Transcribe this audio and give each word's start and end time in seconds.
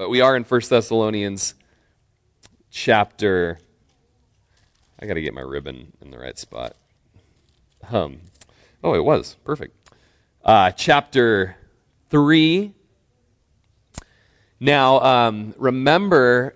But 0.00 0.08
we 0.08 0.22
are 0.22 0.34
in 0.34 0.44
1 0.44 0.60
Thessalonians 0.70 1.54
chapter. 2.70 3.58
I 4.98 5.04
got 5.04 5.12
to 5.12 5.20
get 5.20 5.34
my 5.34 5.42
ribbon 5.42 5.92
in 6.00 6.10
the 6.10 6.18
right 6.18 6.38
spot. 6.38 6.74
Hum. 7.84 8.22
Oh, 8.82 8.94
it 8.94 9.04
was. 9.04 9.36
Perfect. 9.44 9.76
Uh, 10.42 10.70
chapter 10.70 11.54
3. 12.08 12.72
Now, 14.58 15.00
um, 15.00 15.54
remember, 15.58 16.54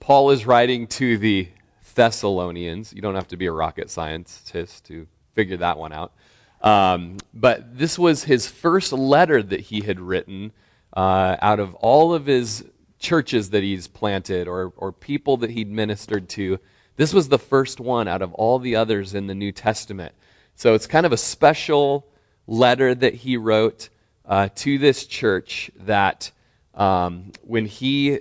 Paul 0.00 0.32
is 0.32 0.44
writing 0.44 0.88
to 0.88 1.18
the 1.18 1.50
Thessalonians. 1.94 2.92
You 2.92 3.00
don't 3.00 3.14
have 3.14 3.28
to 3.28 3.36
be 3.36 3.46
a 3.46 3.52
rocket 3.52 3.90
scientist 3.90 4.86
to 4.86 5.06
figure 5.36 5.58
that 5.58 5.78
one 5.78 5.92
out. 5.92 6.14
Um, 6.62 7.18
but 7.32 7.78
this 7.78 7.96
was 7.96 8.24
his 8.24 8.48
first 8.48 8.92
letter 8.92 9.40
that 9.40 9.60
he 9.60 9.82
had 9.82 10.00
written 10.00 10.50
uh, 10.94 11.36
out 11.40 11.60
of 11.60 11.74
all 11.76 12.12
of 12.12 12.26
his 12.26 12.64
churches 13.02 13.50
that 13.50 13.62
he's 13.62 13.88
planted 13.88 14.48
or, 14.48 14.72
or 14.76 14.92
people 14.92 15.36
that 15.38 15.50
he'd 15.50 15.70
ministered 15.70 16.28
to. 16.30 16.58
This 16.96 17.12
was 17.12 17.28
the 17.28 17.38
first 17.38 17.80
one 17.80 18.08
out 18.08 18.22
of 18.22 18.32
all 18.34 18.58
the 18.58 18.76
others 18.76 19.14
in 19.14 19.26
the 19.26 19.34
New 19.34 19.52
Testament. 19.52 20.14
So 20.54 20.74
it's 20.74 20.86
kind 20.86 21.04
of 21.04 21.12
a 21.12 21.16
special 21.16 22.06
letter 22.46 22.94
that 22.94 23.14
he 23.14 23.36
wrote 23.36 23.88
uh, 24.24 24.48
to 24.54 24.78
this 24.78 25.04
church 25.06 25.70
that 25.80 26.30
um, 26.74 27.32
when 27.42 27.66
he 27.66 28.20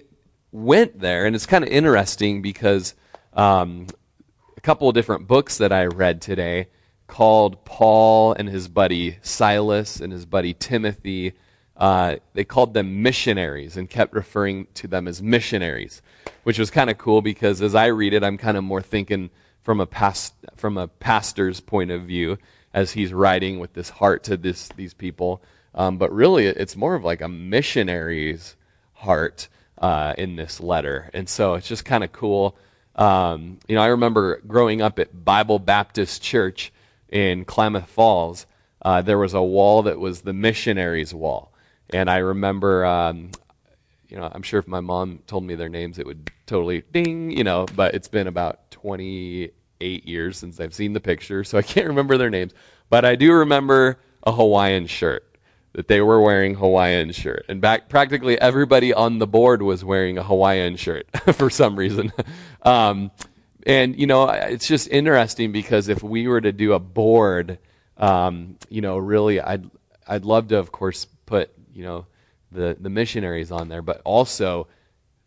went 0.52 1.00
there, 1.00 1.26
and 1.26 1.36
it's 1.36 1.46
kind 1.46 1.64
of 1.64 1.70
interesting 1.70 2.42
because 2.42 2.96
um, 3.34 3.88
a 4.58 4.62
couple 4.62 4.90
of 4.90 4.96
different 4.96 5.28
books 5.28 5.60
that 5.60 5.72
I 5.72 5.86
read 5.86 6.22
today 6.22 6.68
called 7.08 7.64
Paul 7.66 8.34
and 8.34 8.50
his 8.50 8.68
buddy 8.68 9.18
Silas 9.22 10.00
and 10.00 10.12
his 10.12 10.26
buddy 10.26 10.54
Timothy. 10.54 11.34
Uh, 11.78 12.18
they 12.34 12.44
called 12.44 12.74
them 12.74 13.02
missionaries 13.02 13.78
and 13.78 13.90
kept 13.90 14.14
referring 14.14 14.68
to 14.76 14.88
them 14.88 15.08
as 15.08 15.22
missionaries, 15.22 16.02
which 16.44 16.60
was 16.60 16.70
kind 16.70 16.90
of 16.90 16.98
cool 16.98 17.22
because 17.22 17.62
as 17.62 17.74
I 17.74 17.88
read 17.88 18.14
it, 18.14 18.24
I'm 18.24 18.38
kind 18.38 18.58
of 18.58 18.64
more 18.64 18.82
thinking 18.82 19.30
from 19.62 19.80
a 19.80 19.86
past, 19.86 20.34
from 20.56 20.78
a 20.78 20.88
pastor's 20.88 21.60
point 21.60 21.92
of 21.92 22.04
view 22.04 22.38
as 22.74 22.92
he's 22.92 23.14
writing 23.14 23.60
with 23.60 23.74
this 23.74 23.90
heart 23.90 24.24
to 24.24 24.38
this 24.38 24.70
these 24.70 24.94
people. 24.94 25.42
Um, 25.74 25.98
but 25.98 26.12
really, 26.12 26.46
it's 26.46 26.76
more 26.76 26.96
of 26.96 27.04
like 27.04 27.22
a 27.22 27.28
missionary's 27.28 28.56
heart 28.94 29.48
uh, 29.78 30.14
in 30.18 30.36
this 30.36 30.60
letter, 30.60 31.10
and 31.14 31.30
so 31.30 31.54
it's 31.56 31.68
just 31.68 31.86
kind 31.86 32.04
of 32.04 32.12
cool. 32.12 32.58
Um, 32.96 33.60
you 33.68 33.76
know, 33.76 33.82
I 33.82 33.88
remember 33.88 34.42
growing 34.46 34.82
up 34.82 35.00
at 35.00 35.24
Bible 35.24 35.60
Baptist 35.60 36.22
Church 36.22 36.74
in 37.10 37.46
Klamath 37.46 37.90
Falls. 37.90 38.46
Uh, 38.82 39.02
there 39.02 39.18
was 39.18 39.34
a 39.34 39.42
wall 39.42 39.84
that 39.84 40.00
was 40.00 40.22
the 40.22 40.34
missionaries' 40.34 41.14
wall, 41.14 41.51
and 41.94 42.10
I 42.10 42.18
remember. 42.18 42.86
Um, 42.86 43.32
you 44.12 44.18
know, 44.18 44.30
I'm 44.30 44.42
sure 44.42 44.60
if 44.60 44.68
my 44.68 44.82
mom 44.82 45.20
told 45.26 45.46
me 45.46 45.56
their 45.56 45.70
names, 45.70 45.98
it 45.98 46.06
would 46.06 46.30
totally 46.46 46.84
ding, 46.92 47.32
you 47.32 47.46
know, 47.46 47.66
but 47.78 47.96
it's 47.96 48.10
been 48.10 48.28
about 48.28 48.70
28 48.72 50.06
years 50.06 50.38
since 50.38 50.60
I've 50.60 50.74
seen 50.74 50.92
the 50.92 51.00
picture, 51.00 51.46
so 51.46 51.58
I 51.58 51.62
can't 51.62 51.88
remember 51.88 52.18
their 52.18 52.30
names. 52.30 52.52
But 52.90 53.06
I 53.06 53.16
do 53.16 53.32
remember 53.32 54.00
a 54.24 54.34
Hawaiian 54.34 54.88
shirt 54.88 55.26
that 55.74 55.88
they 55.88 56.02
were 56.02 56.22
wearing 56.22 56.56
Hawaiian 56.56 57.14
shirt. 57.14 57.46
And 57.48 57.62
back 57.62 57.88
practically 57.88 58.40
everybody 58.40 58.94
on 58.94 59.20
the 59.20 59.28
board 59.28 59.62
was 59.62 59.86
wearing 59.86 60.18
a 60.18 60.24
Hawaiian 60.24 60.76
shirt 60.76 61.08
for 61.34 61.50
some 61.50 61.78
reason. 61.78 62.12
um, 62.64 63.12
and 63.66 63.98
you 63.98 64.08
know, 64.08 64.28
it's 64.28 64.68
just 64.68 64.90
interesting 64.90 65.54
because 65.54 65.88
if 65.88 66.04
we 66.04 66.28
were 66.28 66.42
to 66.42 66.52
do 66.52 66.74
a 66.74 66.80
board, 66.80 67.60
um, 67.96 68.58
you 68.70 68.82
know, 68.82 68.98
really, 68.98 69.40
I'd 69.40 69.70
I'd 70.06 70.26
love 70.26 70.50
to, 70.50 70.58
of 70.58 70.72
course, 70.72 71.06
put 71.26 71.52
you 71.74 71.84
know 71.84 72.06
the 72.52 72.78
the 72.80 72.90
missionaries 72.90 73.52
on 73.52 73.70
there, 73.70 73.82
but 73.82 74.02
also 74.04 74.68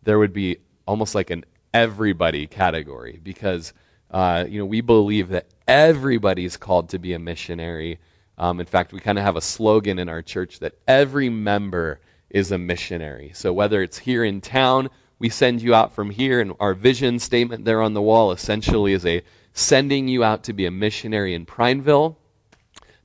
there 0.03 0.19
would 0.19 0.33
be 0.33 0.59
almost 0.87 1.15
like 1.15 1.31
an 1.31 1.45
everybody 1.73 2.47
category 2.47 3.21
because 3.23 3.73
uh, 4.11 4.45
you 4.49 4.59
know 4.59 4.67
we 4.67 4.81
believe 4.81 5.29
that 5.31 5.47
everybody's 5.67 6.57
called 6.57 6.89
to 6.91 6.99
be 6.99 7.13
a 7.13 7.19
missionary. 7.19 7.99
Um, 8.37 8.61
in 8.61 8.67
fact, 8.67 8.93
we 8.93 9.01
kind 9.01 9.19
of 9.19 9.25
have 9.25 9.37
a 9.37 9.41
slogan 9.41 9.99
in 9.99 10.09
our 10.09 10.23
church 10.23 10.59
that 10.59 10.75
every 10.89 11.29
member 11.29 12.01
is 12.31 12.51
a 12.51 12.59
missionary. 12.59 13.31
So 13.33 13.53
whether 13.53 13.81
it's 13.81 13.99
here 13.99 14.25
in 14.25 14.41
town, 14.41 14.91
we 15.21 15.29
send 15.29 15.63
you 15.63 15.75
out 15.75 15.95
from 15.95 16.11
here, 16.11 16.41
and 16.41 16.53
our 16.59 16.75
vision 16.75 17.19
statement 17.19 17.65
there 17.65 17.81
on 17.81 17.95
the 17.95 18.03
wall 18.03 18.33
essentially 18.33 18.93
is 18.93 19.07
a 19.07 19.23
sending 19.53 20.09
you 20.09 20.25
out 20.25 20.43
to 20.45 20.53
be 20.53 20.67
a 20.67 20.71
missionary 20.71 21.33
in 21.33 21.47
Prineville. 21.47 22.19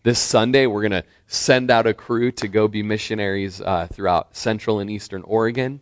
This 0.01 0.17
Sunday, 0.17 0.65
we're 0.65 0.87
going 0.87 1.03
to 1.03 1.03
send 1.27 1.69
out 1.69 1.85
a 1.85 1.93
crew 1.93 2.31
to 2.31 2.47
go 2.47 2.69
be 2.69 2.81
missionaries 2.83 3.59
uh, 3.59 3.85
throughout 3.91 4.33
central 4.33 4.79
and 4.79 4.89
eastern 4.89 5.23
Oregon. 5.23 5.81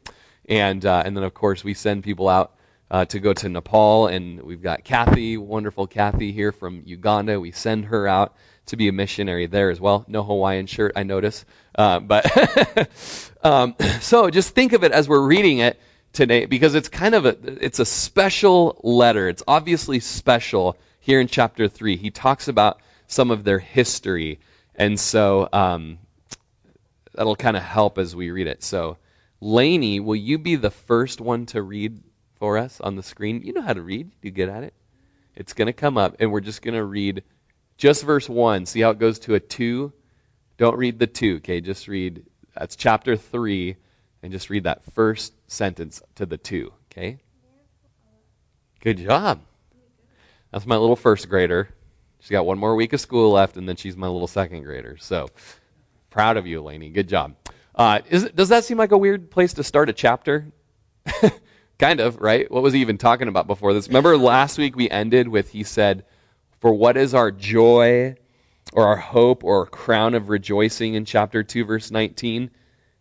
And, 0.50 0.84
uh, 0.84 1.04
and 1.06 1.16
then, 1.16 1.24
of 1.24 1.36
course, 1.36 1.64
we 1.64 1.76
send 1.76 2.04
people 2.04 2.28
out 2.28 2.56
uh, 2.90 3.06
to 3.06 3.20
go 3.20 3.34
to 3.34 3.48
Nepal. 3.48 4.08
And 4.08 4.42
we've 4.42 4.62
got 4.62 4.84
Kathy, 4.84 5.38
wonderful 5.38 5.86
Kathy 5.86 6.32
here 6.32 6.52
from 6.52 6.82
Uganda. 6.84 7.40
We 7.40 7.52
send 7.52 7.86
her 7.86 8.08
out 8.08 8.36
to 8.66 8.76
be 8.76 8.88
a 8.88 8.92
missionary 8.92 9.46
there 9.46 9.70
as 9.70 9.80
well. 9.80 10.04
No 10.08 10.24
Hawaiian 10.24 10.66
shirt, 10.66 10.94
I 10.96 11.04
notice. 11.04 11.46
Uh, 11.76 12.00
but 12.00 12.90
um, 13.44 13.76
so 14.02 14.32
just 14.32 14.56
think 14.56 14.74
of 14.74 14.84
it 14.84 14.92
as 14.94 15.08
we're 15.08 15.28
reading 15.28 15.60
it 15.60 15.80
today 16.12 16.48
because 16.48 16.74
it's 16.74 16.90
kind 16.90 17.14
of 17.14 17.28
a 17.28 17.38
it's 17.64 17.78
a 17.78 17.86
special 17.86 18.82
letter. 18.84 19.30
It's 19.30 19.44
obviously 19.48 20.00
special 20.00 20.76
here 21.00 21.22
in 21.22 21.28
chapter 21.28 21.68
three. 21.68 21.98
He 21.98 22.10
talks 22.10 22.48
about 22.48 22.82
some 23.07 23.31
of 23.31 23.44
their 23.44 23.59
history, 23.59 24.40
and 24.75 25.00
so 25.00 25.50
um, 25.51 25.97
that'll 27.13 27.35
kind 27.35 27.57
of 27.57 27.63
help 27.63 27.97
as 27.97 28.16
we 28.16 28.29
read 28.29 28.47
it. 28.47 28.63
So, 28.63 28.97
Laney, 29.41 30.00
will 30.00 30.16
you 30.16 30.38
be 30.38 30.56
the 30.56 30.69
first 30.69 31.19
one 31.19 31.45
to 31.47 31.62
read 31.62 32.01
for 32.35 32.57
us 32.57 32.79
on 32.81 32.95
the 32.95 33.03
screen? 33.03 33.41
You 33.44 33.53
know 33.53 33.62
how 33.62 33.73
to 33.73 33.81
read. 33.81 34.12
You 34.22 34.31
get 34.31 34.50
at 34.50 34.63
it. 34.63 34.73
It's 35.35 35.53
going 35.53 35.68
to 35.68 35.73
come 35.73 35.97
up, 35.97 36.16
and 36.19 36.31
we're 36.31 36.41
just 36.41 36.62
going 36.62 36.75
to 36.75 36.84
read 36.84 37.23
just 37.78 38.03
verse 38.03 38.28
1. 38.28 38.66
See 38.66 38.81
how 38.81 38.90
it 38.91 39.00
goes 39.00 39.19
to 39.19 39.35
a 39.35 39.39
2? 39.39 39.94
Don't 40.57 40.78
read 40.78 41.00
the 41.00 41.07
2, 41.07 41.38
okay? 41.38 41.62
Just 41.62 41.88
read, 41.88 42.25
that's 42.56 42.75
chapter 42.75 43.16
3, 43.16 43.75
and 44.24 44.31
just 44.31 44.50
read 44.50 44.63
that 44.63 44.84
first 44.84 45.34
sentence 45.47 46.01
to 46.16 46.25
the 46.25 46.38
2, 46.38 46.74
okay? 46.91 47.19
Good 48.81 48.97
job. 48.97 49.41
That's 50.51 50.66
my 50.66 50.78
little 50.78 50.95
first 50.95 51.29
grader. 51.29 51.69
She's 52.28 52.34
got 52.34 52.46
one 52.46 52.58
more 52.60 52.76
week 52.76 52.92
of 52.92 53.00
school 53.00 53.32
left, 53.32 53.56
and 53.56 53.70
then 53.70 53.78
she's 53.78 53.96
my 53.96 54.10
little 54.10 54.28
second 54.28 54.64
grader. 54.64 54.98
So 55.00 55.30
proud 56.10 56.36
of 56.36 56.46
you, 56.46 56.62
Lainey. 56.62 56.90
Good 56.90 57.08
job. 57.08 57.38
Uh, 57.74 58.00
it, 58.10 58.36
does 58.36 58.50
that 58.50 58.66
seem 58.66 58.78
like 58.78 58.92
a 58.92 58.98
weird 58.98 59.32
place 59.32 59.54
to 59.54 59.64
start 59.64 59.88
a 59.88 59.94
chapter? 59.94 60.52
kind 61.80 62.02
of, 62.02 62.20
right? 62.20 62.52
What 62.52 62.64
was 62.64 62.74
he 62.74 62.82
even 62.82 62.98
talking 62.98 63.30
about 63.30 63.48
before 63.48 63.74
this? 63.74 63.88
Remember 63.88 64.18
last 64.18 64.58
week 64.58 64.76
we 64.76 64.90
ended 64.90 65.30
with 65.30 65.52
he 65.52 65.64
said, 65.64 66.04
For 66.60 66.74
what 66.74 66.98
is 66.98 67.14
our 67.14 67.32
joy 67.32 68.18
or 68.74 68.86
our 68.86 68.98
hope 68.98 69.46
or 69.46 69.66
crown 69.66 70.14
of 70.14 70.28
rejoicing 70.28 70.96
in 70.96 71.06
chapter 71.06 71.44
2, 71.44 71.64
verse 71.64 71.92
19? 71.92 72.52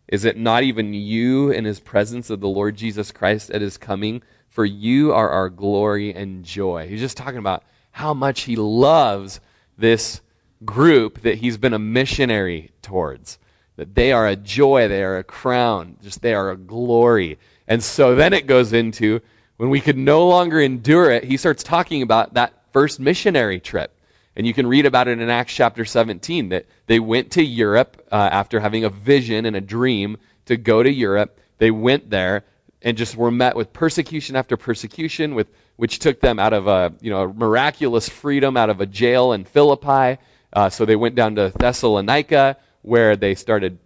Is 0.07 0.23
it 0.23 0.37
not 0.37 0.63
even 0.63 0.93
you 0.93 1.51
in 1.51 1.65
his 1.65 1.81
presence 1.81 2.29
of 2.29 2.39
the 2.39 2.47
Lord 2.47 2.77
Jesus 2.77 3.11
Christ 3.11 3.51
at 3.51 3.59
his 3.59 3.77
coming? 3.77 4.23
For 4.47 4.63
you 4.63 5.11
are 5.11 5.29
our 5.29 5.49
glory 5.49 6.13
and 6.13 6.45
joy. 6.45 6.87
He's 6.87 7.01
just 7.01 7.17
talking 7.17 7.39
about 7.39 7.65
how 7.97 8.13
much 8.13 8.41
he 8.41 8.55
loves 8.55 9.39
this 9.75 10.21
group 10.63 11.21
that 11.21 11.39
he's 11.39 11.57
been 11.57 11.73
a 11.73 11.79
missionary 11.79 12.69
towards. 12.83 13.39
That 13.75 13.95
they 13.95 14.11
are 14.11 14.27
a 14.27 14.35
joy, 14.35 14.87
they 14.87 15.03
are 15.03 15.17
a 15.17 15.23
crown, 15.23 15.97
just 16.03 16.21
they 16.21 16.35
are 16.35 16.51
a 16.51 16.57
glory. 16.57 17.39
And 17.67 17.83
so 17.83 18.13
then 18.13 18.33
it 18.33 18.45
goes 18.45 18.71
into 18.71 19.21
when 19.57 19.71
we 19.71 19.81
could 19.81 19.97
no 19.97 20.27
longer 20.27 20.61
endure 20.61 21.09
it, 21.09 21.23
he 21.23 21.37
starts 21.37 21.63
talking 21.63 22.03
about 22.03 22.35
that 22.35 22.53
first 22.71 22.99
missionary 22.99 23.59
trip. 23.59 23.91
And 24.35 24.45
you 24.45 24.53
can 24.53 24.67
read 24.67 24.85
about 24.85 25.07
it 25.07 25.19
in 25.19 25.29
Acts 25.31 25.55
chapter 25.55 25.83
17 25.83 26.49
that 26.49 26.67
they 26.85 26.99
went 26.99 27.31
to 27.31 27.43
Europe 27.43 28.05
uh, 28.11 28.29
after 28.31 28.59
having 28.59 28.83
a 28.83 28.91
vision 28.91 29.43
and 29.47 29.55
a 29.55 29.61
dream 29.61 30.17
to 30.45 30.55
go 30.55 30.83
to 30.83 30.91
Europe. 30.91 31.39
They 31.57 31.71
went 31.71 32.11
there 32.11 32.43
and 32.87 32.97
just 32.97 33.17
were 33.17 33.29
met 33.29 33.53
with 33.53 33.73
persecution 33.73 34.37
after 34.37 34.55
persecution, 34.55 35.35
with, 35.35 35.51
which 35.75 35.99
took 35.99 36.21
them 36.21 36.39
out 36.39 36.53
of 36.53 36.67
a 36.67 36.93
you 37.01 37.09
know, 37.09 37.33
miraculous 37.33 38.07
freedom 38.07 38.55
out 38.55 38.69
of 38.69 38.79
a 38.79 38.85
jail 38.85 39.33
in 39.33 39.43
Philippi. 39.43 40.17
Uh, 40.53 40.69
so 40.69 40.85
they 40.85 40.95
went 40.95 41.13
down 41.13 41.35
to 41.35 41.51
Thessalonica, 41.59 42.55
where 42.83 43.17
they 43.17 43.35
started 43.35 43.77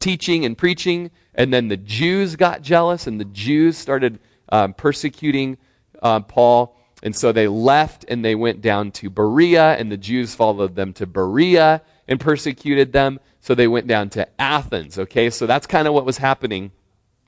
teaching 0.00 0.44
and 0.44 0.58
preaching. 0.58 1.12
And 1.36 1.54
then 1.54 1.68
the 1.68 1.76
Jews 1.76 2.34
got 2.34 2.62
jealous, 2.62 3.06
and 3.06 3.20
the 3.20 3.26
Jews 3.26 3.78
started 3.78 4.18
um, 4.48 4.74
persecuting 4.74 5.56
uh, 6.02 6.18
Paul. 6.18 6.76
And 7.04 7.14
so 7.14 7.30
they 7.30 7.46
left 7.46 8.06
and 8.08 8.24
they 8.24 8.34
went 8.34 8.60
down 8.60 8.90
to 8.92 9.08
Berea, 9.08 9.76
and 9.78 9.92
the 9.92 9.96
Jews 9.96 10.34
followed 10.34 10.74
them 10.74 10.92
to 10.94 11.06
Berea 11.06 11.80
and 12.08 12.18
persecuted 12.18 12.92
them. 12.92 13.20
So 13.40 13.54
they 13.54 13.68
went 13.68 13.86
down 13.86 14.10
to 14.10 14.26
Athens. 14.40 14.98
Okay, 14.98 15.30
so 15.30 15.46
that's 15.46 15.68
kind 15.68 15.86
of 15.86 15.94
what 15.94 16.04
was 16.04 16.18
happening. 16.18 16.72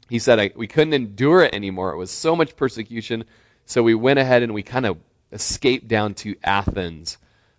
He 0.09 0.19
said, 0.19 0.53
We 0.57 0.67
couldn't 0.67 0.95
endure 0.95 1.43
it 1.43 1.55
anymore. 1.55 1.93
It 1.93 1.99
was 1.99 2.11
so 2.11 2.35
much 2.35 2.57
persecution. 2.57 3.25
So 3.67 3.83
we 3.83 3.95
went 3.95 4.19
ahead 4.19 4.43
and 4.43 4.55
we 4.55 4.63
kind 4.63 4.87
of 4.87 4.99
escaped 5.33 5.89
down 5.89 6.15
to 6.15 6.37
Athens 6.43 7.19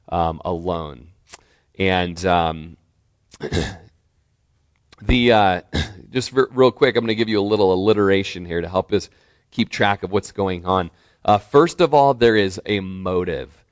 um, 0.10 0.42
alone. 0.44 1.10
And 1.78 2.24
um, 2.26 2.78
the 5.02 5.32
uh, 5.32 5.62
just 6.10 6.36
r- 6.36 6.50
real 6.52 6.72
quick, 6.72 6.96
I'm 6.96 7.02
going 7.02 7.10
to 7.10 7.16
give 7.16 7.30
you 7.30 7.40
a 7.40 7.42
little 7.42 7.74
alliteration 7.74 8.46
here 8.46 8.62
to 8.62 8.68
help 8.70 8.92
us 8.92 9.10
keep 9.52 9.70
track 9.70 10.04
of 10.04 10.12
what's 10.12 10.32
going 10.32 10.66
on. 10.66 10.92
Uh, 11.24 11.38
first 11.38 11.82
of 11.82 11.94
all, 11.94 12.14
there 12.14 12.36
is 12.36 12.60
a 12.66 12.80
motive. 12.80 13.64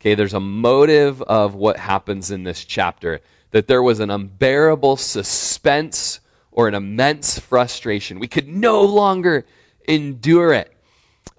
Okay, 0.00 0.14
there's 0.14 0.34
a 0.34 0.40
motive 0.40 1.22
of 1.22 1.54
what 1.54 1.78
happens 1.78 2.30
in 2.30 2.44
this 2.44 2.64
chapter. 2.64 3.20
That 3.52 3.68
there 3.68 3.82
was 3.82 4.00
an 4.00 4.10
unbearable 4.10 4.96
suspense 4.96 6.20
or 6.54 6.68
an 6.68 6.74
immense 6.74 7.38
frustration. 7.38 8.18
We 8.18 8.28
could 8.28 8.48
no 8.48 8.82
longer 8.82 9.44
endure 9.86 10.54
it. 10.54 10.72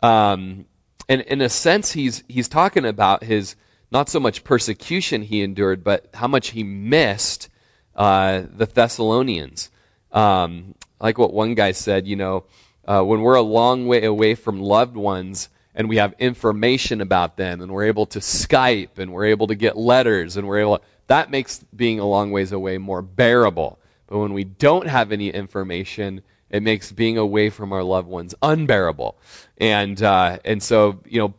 Um, 0.04 0.66
and 1.10 1.22
in 1.22 1.42
a 1.42 1.50
sense, 1.50 1.94
he's 1.94 2.24
he's 2.28 2.48
talking 2.48 2.86
about 2.86 3.24
his 3.24 3.56
not 3.92 4.10
so 4.10 4.20
much 4.20 4.44
persecution 4.44 5.24
he 5.24 5.42
endured, 5.42 5.84
but 5.84 6.10
how 6.14 6.28
much 6.28 6.50
he 6.50 6.64
missed 6.64 7.50
uh, 7.96 8.44
the 8.56 8.66
Thessalonians. 8.66 9.72
Um, 10.12 10.76
like 11.00 11.18
what 11.18 11.34
one 11.34 11.56
guy 11.56 11.72
said, 11.72 12.08
you 12.08 12.16
know, 12.16 12.44
uh, 12.86 13.02
when 13.02 13.22
we're 13.22 13.36
a 13.36 13.42
long 13.42 13.88
way 13.88 14.04
away 14.04 14.36
from 14.36 14.60
loved 14.60 14.96
ones 14.96 15.50
and 15.74 15.88
we 15.90 15.98
have 15.98 16.14
information 16.20 17.02
about 17.02 17.38
them 17.38 17.62
and 17.62 17.72
we're 17.72 17.86
able 17.86 18.06
to 18.08 18.20
Skype 18.20 18.98
and 18.98 19.12
we're 19.12 19.26
able 19.26 19.48
to 19.48 19.56
get 19.56 19.78
letters 19.78 20.38
and 20.38 20.48
we're 20.48 20.60
able, 20.60 20.82
that 21.08 21.32
makes 21.32 21.60
being 21.76 22.00
a 22.00 22.06
long 22.06 22.32
ways 22.32 22.52
away 22.52 22.78
more 22.78 23.02
bearable. 23.02 23.80
But 24.07 24.19
when 24.19 24.34
we 24.34 24.44
don't 24.44 24.88
have 24.88 25.12
any 25.12 25.30
information, 25.30 26.22
it 26.50 26.62
makes 26.62 26.92
being 26.92 27.18
away 27.18 27.50
from 27.50 27.74
our 27.74 27.84
loved 27.84 28.07
ones 28.07 28.36
unbearable. 28.42 29.18
And, 29.57 30.02
uh, 30.02 30.40
and 30.46 30.62
so, 30.62 31.02
you 31.06 31.19
know, 31.19 31.34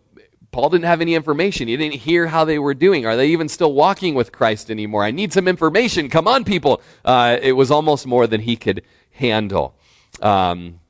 Paul 0.50 0.70
didn't 0.70 0.86
have 0.86 1.00
any 1.00 1.14
information. 1.14 1.68
He 1.68 1.76
didn't 1.76 1.96
hear 1.96 2.26
how 2.26 2.44
they 2.44 2.58
were 2.58 2.74
doing. 2.74 3.04
Are 3.04 3.14
they 3.14 3.28
even 3.28 3.48
still 3.48 3.74
walking 3.74 4.14
with 4.14 4.32
Christ 4.32 4.70
anymore? 4.70 5.04
I 5.04 5.10
need 5.10 5.32
some 5.32 5.48
information. 5.48 6.08
Come 6.08 6.26
on, 6.26 6.44
people. 6.44 6.80
Uh, 7.04 7.36
it 7.42 7.52
was 7.52 7.70
almost 7.70 8.06
more 8.06 8.26
than 8.26 8.40
he 8.40 8.56
could 8.56 8.82
handle. 9.10 9.76
Um, 10.22 10.80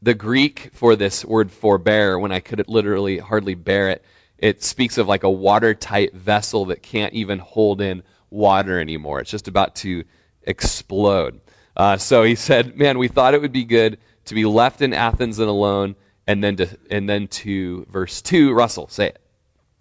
the 0.00 0.14
Greek 0.14 0.70
for 0.72 0.96
this 0.96 1.24
word 1.24 1.50
forbear, 1.50 2.18
when 2.18 2.32
I 2.32 2.40
could 2.40 2.66
literally 2.68 3.18
hardly 3.18 3.54
bear 3.54 3.90
it, 3.90 4.04
it 4.38 4.62
speaks 4.62 4.98
of 4.98 5.08
like 5.08 5.24
a 5.24 5.30
watertight 5.30 6.14
vessel 6.14 6.66
that 6.66 6.82
can't 6.82 7.12
even 7.12 7.38
hold 7.38 7.80
in 7.80 8.02
water 8.30 8.80
anymore. 8.80 9.20
It's 9.20 9.30
just 9.30 9.48
about 9.48 9.74
to 9.76 10.04
explode. 10.42 11.40
Uh, 11.76 11.96
so 11.96 12.22
he 12.22 12.34
said, 12.34 12.76
Man, 12.76 12.98
we 12.98 13.08
thought 13.08 13.34
it 13.34 13.40
would 13.40 13.52
be 13.52 13.64
good 13.64 13.98
to 14.26 14.34
be 14.34 14.44
left 14.44 14.82
in 14.82 14.92
Athens 14.92 15.38
and 15.38 15.48
alone 15.48 15.96
and 16.26 16.44
then 16.44 16.56
to, 16.56 16.68
and 16.90 17.08
then 17.08 17.26
to 17.28 17.86
verse 17.90 18.22
2. 18.22 18.52
Russell, 18.52 18.88
say 18.88 19.08
it. 19.08 19.20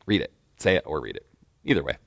Read 0.06 0.22
it. 0.22 0.32
Say 0.58 0.76
it 0.76 0.84
or 0.86 1.00
read 1.00 1.16
it. 1.16 1.26
Either 1.64 1.84
way. 1.84 1.98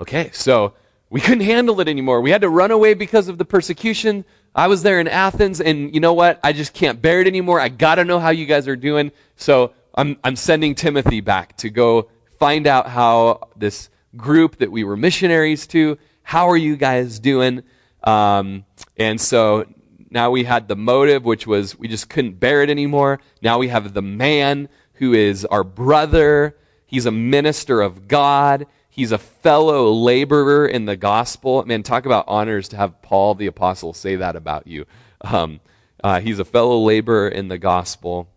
Okay, 0.00 0.30
so 0.32 0.74
we 1.10 1.20
couldn't 1.20 1.44
handle 1.44 1.80
it 1.80 1.88
anymore. 1.88 2.20
We 2.20 2.30
had 2.30 2.42
to 2.42 2.48
run 2.48 2.70
away 2.70 2.94
because 2.94 3.28
of 3.28 3.38
the 3.38 3.44
persecution. 3.44 4.24
I 4.54 4.68
was 4.68 4.82
there 4.82 5.00
in 5.00 5.08
Athens, 5.08 5.60
and 5.60 5.92
you 5.94 6.00
know 6.00 6.14
what? 6.14 6.40
I 6.42 6.52
just 6.52 6.72
can't 6.72 7.02
bear 7.02 7.20
it 7.20 7.26
anymore. 7.26 7.60
I 7.60 7.68
got 7.68 7.96
to 7.96 8.04
know 8.04 8.18
how 8.18 8.30
you 8.30 8.46
guys 8.46 8.68
are 8.68 8.76
doing. 8.76 9.12
So 9.36 9.72
I'm, 9.94 10.16
I'm 10.22 10.36
sending 10.36 10.74
Timothy 10.74 11.20
back 11.20 11.56
to 11.58 11.70
go 11.70 12.10
find 12.38 12.66
out 12.66 12.88
how 12.88 13.48
this 13.56 13.90
group 14.16 14.58
that 14.58 14.70
we 14.70 14.84
were 14.84 14.96
missionaries 14.96 15.66
to, 15.68 15.98
how 16.28 16.50
are 16.50 16.58
you 16.58 16.76
guys 16.76 17.18
doing? 17.20 17.62
Um, 18.04 18.66
and 18.98 19.18
so 19.18 19.64
now 20.10 20.30
we 20.30 20.44
had 20.44 20.68
the 20.68 20.76
motive, 20.76 21.24
which 21.24 21.46
was 21.46 21.78
we 21.78 21.88
just 21.88 22.10
couldn't 22.10 22.38
bear 22.38 22.62
it 22.62 22.68
anymore. 22.68 23.20
Now 23.40 23.56
we 23.56 23.68
have 23.68 23.94
the 23.94 24.02
man 24.02 24.68
who 24.96 25.14
is 25.14 25.46
our 25.46 25.64
brother. 25.64 26.54
He's 26.84 27.06
a 27.06 27.10
minister 27.10 27.80
of 27.80 28.08
God. 28.08 28.66
He's 28.90 29.10
a 29.10 29.16
fellow 29.16 29.90
laborer 29.90 30.66
in 30.66 30.84
the 30.84 30.98
gospel. 30.98 31.64
Man, 31.64 31.82
talk 31.82 32.04
about 32.04 32.28
honors 32.28 32.68
to 32.68 32.76
have 32.76 33.00
Paul 33.00 33.34
the 33.34 33.46
apostle 33.46 33.94
say 33.94 34.16
that 34.16 34.36
about 34.36 34.66
you. 34.66 34.84
Um, 35.22 35.60
uh, 36.04 36.20
he's 36.20 36.40
a 36.40 36.44
fellow 36.44 36.78
laborer 36.78 37.28
in 37.28 37.48
the 37.48 37.56
gospel. 37.56 38.28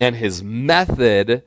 And 0.00 0.16
his 0.16 0.42
method 0.42 1.44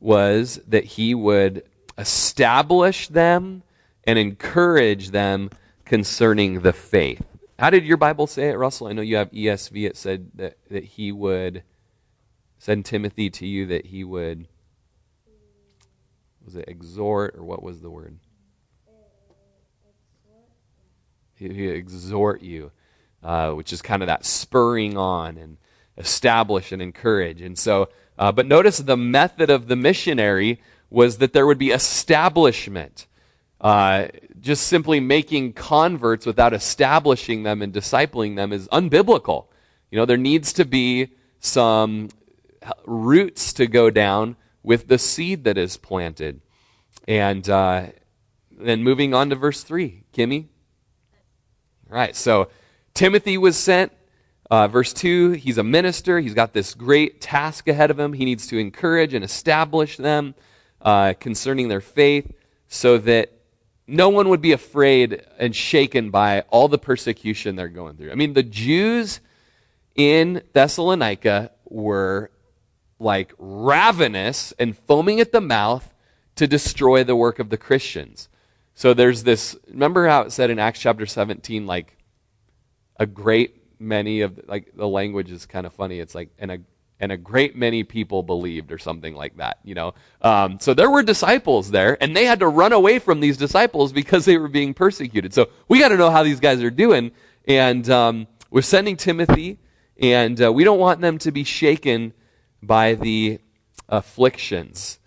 was 0.00 0.58
that 0.66 0.82
he 0.82 1.14
would 1.14 1.62
establish 1.96 3.06
them 3.06 3.62
and 4.06 4.18
encourage 4.18 5.10
them 5.10 5.50
concerning 5.84 6.60
the 6.60 6.72
faith. 6.72 7.24
How 7.58 7.70
did 7.70 7.84
your 7.84 7.96
Bible 7.96 8.26
say 8.26 8.50
it, 8.50 8.58
Russell? 8.58 8.86
I 8.86 8.92
know 8.92 9.02
you 9.02 9.16
have 9.16 9.30
ESV. 9.30 9.86
It 9.86 9.96
said 9.96 10.30
that, 10.34 10.58
that 10.70 10.84
he 10.84 11.10
would 11.10 11.62
send 12.58 12.84
Timothy 12.84 13.30
to 13.30 13.46
you 13.46 13.66
that 13.66 13.86
he 13.86 14.04
would 14.04 14.46
was 16.44 16.54
it 16.54 16.68
exhort 16.68 17.34
or 17.36 17.42
what 17.42 17.62
was 17.62 17.80
the 17.80 17.90
word? 17.90 18.18
He, 21.34 21.68
exhort 21.68 22.40
you, 22.40 22.70
uh, 23.22 23.50
which 23.52 23.72
is 23.72 23.82
kind 23.82 24.02
of 24.02 24.06
that 24.06 24.24
spurring 24.24 24.96
on 24.96 25.36
and 25.36 25.58
establish 25.98 26.72
and 26.72 26.80
encourage. 26.80 27.42
And 27.42 27.58
so, 27.58 27.90
uh, 28.18 28.32
but 28.32 28.46
notice 28.46 28.78
the 28.78 28.96
method 28.96 29.50
of 29.50 29.68
the 29.68 29.76
missionary 29.76 30.62
was 30.88 31.18
that 31.18 31.34
there 31.34 31.46
would 31.46 31.58
be 31.58 31.72
establishment. 31.72 33.06
Uh, 33.60 34.08
just 34.40 34.66
simply 34.66 35.00
making 35.00 35.52
converts 35.52 36.26
without 36.26 36.52
establishing 36.52 37.42
them 37.42 37.62
and 37.62 37.72
discipling 37.72 38.36
them 38.36 38.52
is 38.52 38.68
unbiblical. 38.68 39.46
You 39.90 39.98
know, 39.98 40.04
there 40.04 40.16
needs 40.16 40.52
to 40.54 40.64
be 40.64 41.08
some 41.40 42.10
roots 42.84 43.52
to 43.54 43.66
go 43.66 43.90
down 43.90 44.36
with 44.62 44.88
the 44.88 44.98
seed 44.98 45.44
that 45.44 45.56
is 45.56 45.76
planted. 45.76 46.40
And 47.08 47.48
uh, 47.48 47.86
then 48.50 48.82
moving 48.82 49.14
on 49.14 49.30
to 49.30 49.36
verse 49.36 49.62
3. 49.62 50.04
Kimmy? 50.12 50.46
All 51.90 51.96
right, 51.96 52.16
so 52.16 52.48
Timothy 52.94 53.38
was 53.38 53.56
sent. 53.56 53.92
Uh, 54.50 54.68
verse 54.68 54.92
2, 54.92 55.32
he's 55.32 55.58
a 55.58 55.64
minister. 55.64 56.20
He's 56.20 56.34
got 56.34 56.52
this 56.52 56.74
great 56.74 57.20
task 57.20 57.68
ahead 57.68 57.90
of 57.90 57.98
him. 57.98 58.12
He 58.12 58.24
needs 58.24 58.46
to 58.48 58.58
encourage 58.58 59.12
and 59.12 59.24
establish 59.24 59.96
them 59.96 60.34
uh, 60.82 61.14
concerning 61.18 61.68
their 61.68 61.80
faith 61.80 62.32
so 62.68 62.98
that 62.98 63.32
no 63.86 64.08
one 64.08 64.28
would 64.28 64.40
be 64.40 64.52
afraid 64.52 65.22
and 65.38 65.54
shaken 65.54 66.10
by 66.10 66.40
all 66.50 66.68
the 66.68 66.78
persecution 66.78 67.56
they're 67.56 67.68
going 67.68 67.96
through. 67.96 68.10
I 68.10 68.14
mean, 68.14 68.32
the 68.32 68.42
Jews 68.42 69.20
in 69.94 70.42
Thessalonica 70.52 71.52
were 71.64 72.30
like 72.98 73.32
ravenous 73.38 74.52
and 74.58 74.76
foaming 74.76 75.20
at 75.20 75.32
the 75.32 75.40
mouth 75.40 75.92
to 76.36 76.46
destroy 76.46 77.04
the 77.04 77.16
work 77.16 77.38
of 77.38 77.50
the 77.50 77.56
Christians. 77.56 78.28
So 78.74 78.92
there's 78.92 79.22
this, 79.22 79.56
remember 79.68 80.06
how 80.06 80.22
it 80.22 80.32
said 80.32 80.50
in 80.50 80.58
Acts 80.58 80.80
chapter 80.80 81.06
17, 81.06 81.66
like 81.66 81.96
a 82.98 83.06
great 83.06 83.62
many 83.78 84.20
of, 84.22 84.40
like 84.46 84.72
the 84.74 84.88
language 84.88 85.30
is 85.30 85.46
kind 85.46 85.66
of 85.66 85.72
funny. 85.72 86.00
It's 86.00 86.14
like, 86.14 86.30
and 86.38 86.50
a 86.50 86.58
and 86.98 87.12
a 87.12 87.16
great 87.16 87.54
many 87.56 87.84
people 87.84 88.22
believed 88.22 88.72
or 88.72 88.78
something 88.78 89.14
like 89.14 89.36
that 89.36 89.58
you 89.64 89.74
know? 89.74 89.94
Um, 90.22 90.58
so 90.60 90.74
there 90.74 90.90
were 90.90 91.02
disciples 91.02 91.70
there 91.70 92.02
and 92.02 92.16
they 92.16 92.24
had 92.24 92.40
to 92.40 92.48
run 92.48 92.72
away 92.72 92.98
from 92.98 93.20
these 93.20 93.36
disciples 93.36 93.92
because 93.92 94.24
they 94.24 94.38
were 94.38 94.48
being 94.48 94.74
persecuted. 94.74 95.34
So 95.34 95.48
we 95.68 95.78
got 95.78 95.88
to 95.88 95.96
know 95.96 96.10
how 96.10 96.22
these 96.22 96.40
guys 96.40 96.62
are 96.62 96.70
doing 96.70 97.12
and 97.46 97.88
um, 97.90 98.26
we're 98.50 98.62
sending 98.62 98.96
timothy 98.96 99.58
and 99.98 100.40
uh, 100.42 100.52
we 100.52 100.64
don't 100.64 100.78
want 100.78 101.00
them 101.00 101.18
to 101.18 101.32
be 101.32 101.44
shaken 101.44 102.12
by 102.62 102.94
the 102.94 103.38
afflictions. 103.88 104.98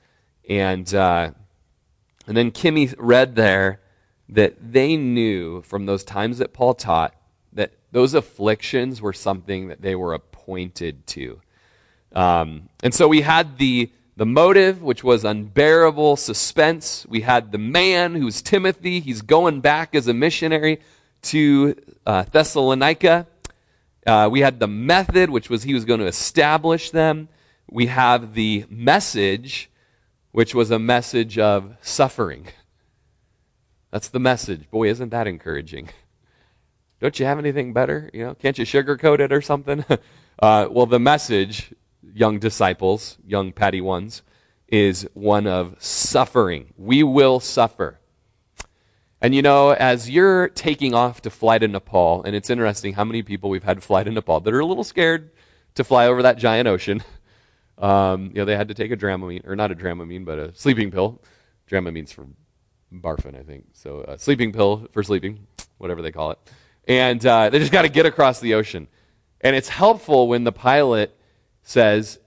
And 0.48 0.92
uh, 0.94 1.32
and 2.28 2.38
then 2.38 2.52
kimmy 2.52 2.94
read 2.98 3.36
there 3.36 3.82
that 4.30 4.56
they 4.72 4.96
knew 4.96 5.62
from 5.64 5.86
those 5.86 6.04
times 6.04 6.38
that 6.38 6.54
paul 6.54 6.76
taught 6.76 7.16
that 7.54 7.74
those 7.92 8.14
afflictions 8.14 9.02
were 9.02 9.14
something 9.14 9.68
that 9.68 9.82
they 9.82 9.96
were 9.96 10.14
appointed 10.14 11.08
to 11.08 11.42
um, 12.14 12.70
and 12.82 12.94
so 12.94 13.08
we 13.08 13.22
had 13.22 13.58
the, 13.58 13.90
the 14.16 14.26
motive, 14.26 14.82
which 14.82 15.04
was 15.04 15.24
unbearable 15.24 16.16
suspense. 16.16 17.06
We 17.08 17.22
had 17.22 17.52
the 17.52 17.58
man, 17.58 18.16
who's 18.16 18.42
Timothy. 18.42 19.00
He's 19.00 19.22
going 19.22 19.62
back 19.62 19.96
as 19.96 20.08
a 20.08 20.14
missionary 20.14 20.80
to 21.24 21.76
uh, 22.06 22.24
Thessalonica. 22.32 23.28
Uh, 24.06 24.30
we 24.32 24.40
had 24.40 24.60
the 24.60 24.68
method, 24.68 25.30
which 25.30 25.50
was 25.50 25.64
he 25.64 25.74
was 25.74 25.86
going 25.86 26.00
to 26.00 26.08
establish 26.08 26.92
them. 26.92 27.28
We 27.70 27.88
have 27.88 28.34
the 28.34 28.66
message, 28.70 29.70
which 30.32 30.56
was 30.56 30.72
a 30.72 30.80
message 30.80 31.38
of 31.38 31.76
suffering. 31.82 32.48
That's 33.92 34.10
the 34.10 34.20
message. 34.20 34.70
Boy, 34.72 34.90
isn't 34.90 35.10
that 35.10 35.28
encouraging? 35.28 35.90
Don't 37.00 37.20
you 37.20 37.26
have 37.26 37.40
anything 37.40 37.74
better? 37.74 38.10
You 38.14 38.26
know, 38.26 38.36
can't 38.36 38.58
you 38.58 38.66
sugarcoat 38.66 39.20
it 39.20 39.32
or 39.32 39.42
something? 39.42 39.86
uh, 40.40 40.68
well, 40.70 40.86
the 40.86 41.00
message 41.00 41.74
young 42.14 42.40
disciples, 42.40 43.18
young 43.26 43.52
patty 43.52 43.82
ones, 43.82 44.22
is 44.68 45.08
one 45.14 45.48
of 45.48 45.76
suffering. 45.80 46.74
We 46.78 47.04
will 47.04 47.40
suffer. 47.40 48.00
And 49.22 49.36
you 49.36 49.42
know, 49.42 49.72
as 49.72 50.10
you're 50.10 50.50
taking 50.50 50.94
off 50.94 51.22
to 51.24 51.30
fly 51.30 51.58
to 51.58 51.68
Nepal, 51.68 52.24
and 52.24 52.36
it's 52.36 52.50
interesting 52.50 52.94
how 52.94 53.04
many 53.04 53.22
people 53.22 53.50
we've 53.50 53.64
had 53.64 53.84
fly 53.84 54.04
to 54.04 54.12
Nepal 54.12 54.40
that 54.40 54.54
are 54.54 54.60
a 54.60 54.66
little 54.66 54.84
scared 54.84 55.32
to 55.76 55.84
fly 55.84 56.08
over 56.08 56.24
that 56.24 56.38
giant 56.38 56.68
ocean. 56.68 57.04
Um, 57.82 58.32
you 58.34 58.34
know, 58.34 58.44
they 58.44 58.58
had 58.58 58.68
to 58.68 58.74
take 58.74 58.92
a 58.92 58.98
Dramamine, 58.98 59.48
or 59.48 59.56
not 59.56 59.72
a 59.72 59.74
Dramamine, 59.74 60.26
but 60.26 60.38
a 60.38 60.54
sleeping 60.54 60.92
pill. 60.92 61.22
Dramamine's 61.72 62.12
for 62.12 62.28
barfing, 62.94 63.40
I 63.40 63.44
think. 63.44 63.68
So, 63.72 64.02
a 64.02 64.20
sleeping 64.20 64.52
pill 64.52 64.90
for 64.92 65.02
sleeping. 65.02 65.48
whatever 65.78 66.02
they 66.02 66.12
call 66.12 66.32
it. 66.32 66.40
And 66.88 67.26
uh, 67.26 67.50
they 67.50 67.60
just 67.60 67.72
got 67.72 67.82
to 67.84 67.90
get 67.90 68.06
across 68.06 68.40
the 68.40 68.54
ocean. 68.54 68.88
And 69.42 69.56
it's 69.56 69.70
helpful 69.70 70.28
when 70.28 70.44
the 70.44 70.52
pilot 70.52 71.18
says, 71.70 72.18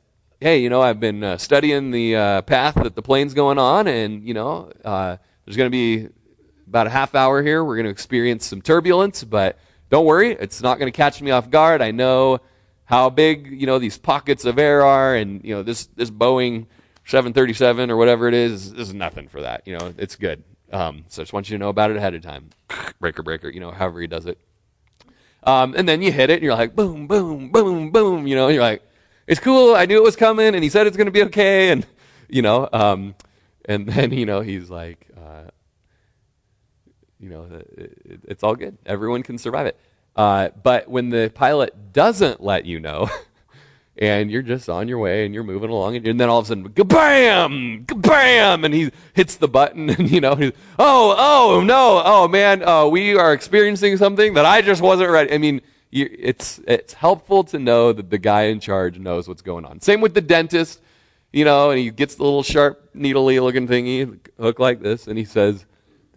hey, 0.40 0.58
you 0.58 0.70
know, 0.70 0.80
I've 0.80 1.00
been 1.00 1.24
uh, 1.24 1.36
studying 1.36 1.90
the 1.90 2.14
uh, 2.14 2.42
path 2.42 2.76
that 2.76 2.94
the 2.94 3.02
plane's 3.02 3.34
going 3.34 3.58
on, 3.58 3.88
and, 3.88 4.22
you 4.22 4.34
know, 4.34 4.70
uh, 4.84 5.16
there's 5.44 5.56
going 5.56 5.66
to 5.66 5.70
be 5.70 6.08
about 6.68 6.86
a 6.86 6.90
half 6.90 7.16
hour 7.16 7.42
here. 7.42 7.64
We're 7.64 7.74
going 7.74 7.86
to 7.86 7.90
experience 7.90 8.46
some 8.46 8.62
turbulence, 8.62 9.24
but 9.24 9.58
don't 9.90 10.06
worry, 10.06 10.30
it's 10.30 10.62
not 10.62 10.78
going 10.78 10.90
to 10.90 10.96
catch 10.96 11.20
me 11.20 11.32
off 11.32 11.50
guard. 11.50 11.82
I 11.82 11.90
know 11.90 12.38
how 12.84 13.10
big, 13.10 13.60
you 13.60 13.66
know, 13.66 13.80
these 13.80 13.98
pockets 13.98 14.44
of 14.44 14.60
air 14.60 14.84
are, 14.84 15.16
and, 15.16 15.44
you 15.44 15.56
know, 15.56 15.64
this, 15.64 15.86
this 15.86 16.10
Boeing 16.10 16.66
737 17.06 17.90
or 17.90 17.96
whatever 17.96 18.28
it 18.28 18.34
is, 18.34 18.72
is 18.74 18.94
nothing 18.94 19.26
for 19.26 19.40
that. 19.40 19.66
You 19.66 19.76
know, 19.76 19.92
it's 19.98 20.14
good. 20.14 20.44
Um, 20.72 21.04
so 21.08 21.20
I 21.20 21.24
just 21.24 21.32
want 21.32 21.50
you 21.50 21.58
to 21.58 21.60
know 21.60 21.68
about 21.68 21.90
it 21.90 21.96
ahead 21.96 22.14
of 22.14 22.22
time. 22.22 22.50
breaker, 23.00 23.24
breaker, 23.24 23.48
you 23.48 23.58
know, 23.58 23.72
however 23.72 24.00
he 24.00 24.06
does 24.06 24.26
it. 24.26 24.38
Um, 25.42 25.74
and 25.76 25.88
then 25.88 26.00
you 26.00 26.12
hit 26.12 26.30
it, 26.30 26.34
and 26.34 26.42
you're 26.44 26.54
like, 26.54 26.76
boom, 26.76 27.08
boom, 27.08 27.50
boom, 27.50 27.90
boom, 27.90 28.28
you 28.28 28.36
know, 28.36 28.46
you're 28.46 28.62
like, 28.62 28.84
it's 29.26 29.40
cool. 29.40 29.74
I 29.74 29.86
knew 29.86 29.96
it 29.96 30.02
was 30.02 30.16
coming, 30.16 30.54
and 30.54 30.62
he 30.62 30.70
said 30.70 30.86
it's 30.86 30.96
going 30.96 31.06
to 31.06 31.12
be 31.12 31.22
okay, 31.24 31.70
and 31.70 31.86
you 32.28 32.42
know, 32.42 32.68
um, 32.72 33.14
and 33.64 33.86
then 33.86 34.12
you 34.12 34.26
know 34.26 34.40
he's 34.40 34.70
like, 34.70 35.06
uh, 35.16 35.50
you 37.20 37.28
know, 37.28 37.46
it, 37.76 38.20
it's 38.24 38.42
all 38.42 38.56
good. 38.56 38.78
Everyone 38.84 39.22
can 39.22 39.38
survive 39.38 39.66
it. 39.66 39.78
Uh, 40.14 40.50
but 40.62 40.88
when 40.88 41.10
the 41.10 41.30
pilot 41.34 41.92
doesn't 41.92 42.42
let 42.42 42.66
you 42.66 42.80
know, 42.80 43.08
and 43.96 44.30
you're 44.30 44.42
just 44.42 44.68
on 44.68 44.88
your 44.88 44.98
way 44.98 45.24
and 45.24 45.34
you're 45.34 45.44
moving 45.44 45.70
along, 45.70 45.96
and, 45.96 46.20
then 46.20 46.28
all 46.28 46.38
of 46.38 46.46
a 46.46 46.48
sudden, 46.48 46.64
bam, 46.64 47.84
bam, 47.84 48.64
and 48.64 48.74
he 48.74 48.90
hits 49.14 49.36
the 49.36 49.48
button, 49.48 49.88
and 49.98 50.10
you 50.10 50.20
know, 50.20 50.36
oh, 50.78 51.14
oh, 51.18 51.62
no, 51.64 52.02
oh 52.04 52.28
man, 52.28 52.62
oh, 52.66 52.88
we 52.88 53.16
are 53.16 53.32
experiencing 53.32 53.96
something 53.96 54.34
that 54.34 54.44
I 54.44 54.60
just 54.60 54.82
wasn't 54.82 55.10
ready. 55.10 55.32
I 55.32 55.38
mean, 55.38 55.62
it's 55.92 56.60
it's 56.66 56.94
helpful 56.94 57.44
to 57.44 57.58
know 57.58 57.92
that 57.92 58.10
the 58.10 58.18
guy 58.18 58.44
in 58.44 58.60
charge 58.60 58.98
knows 58.98 59.28
what's 59.28 59.42
going 59.42 59.64
on. 59.64 59.80
Same 59.80 60.00
with 60.00 60.14
the 60.14 60.20
dentist, 60.22 60.80
you 61.32 61.44
know, 61.44 61.70
and 61.70 61.78
he 61.78 61.90
gets 61.90 62.14
the 62.14 62.24
little 62.24 62.42
sharp, 62.42 62.90
needly 62.94 63.38
looking 63.40 63.68
thingy, 63.68 64.18
hook 64.40 64.58
like 64.58 64.80
this, 64.80 65.06
and 65.06 65.18
he 65.18 65.24
says, 65.24 65.66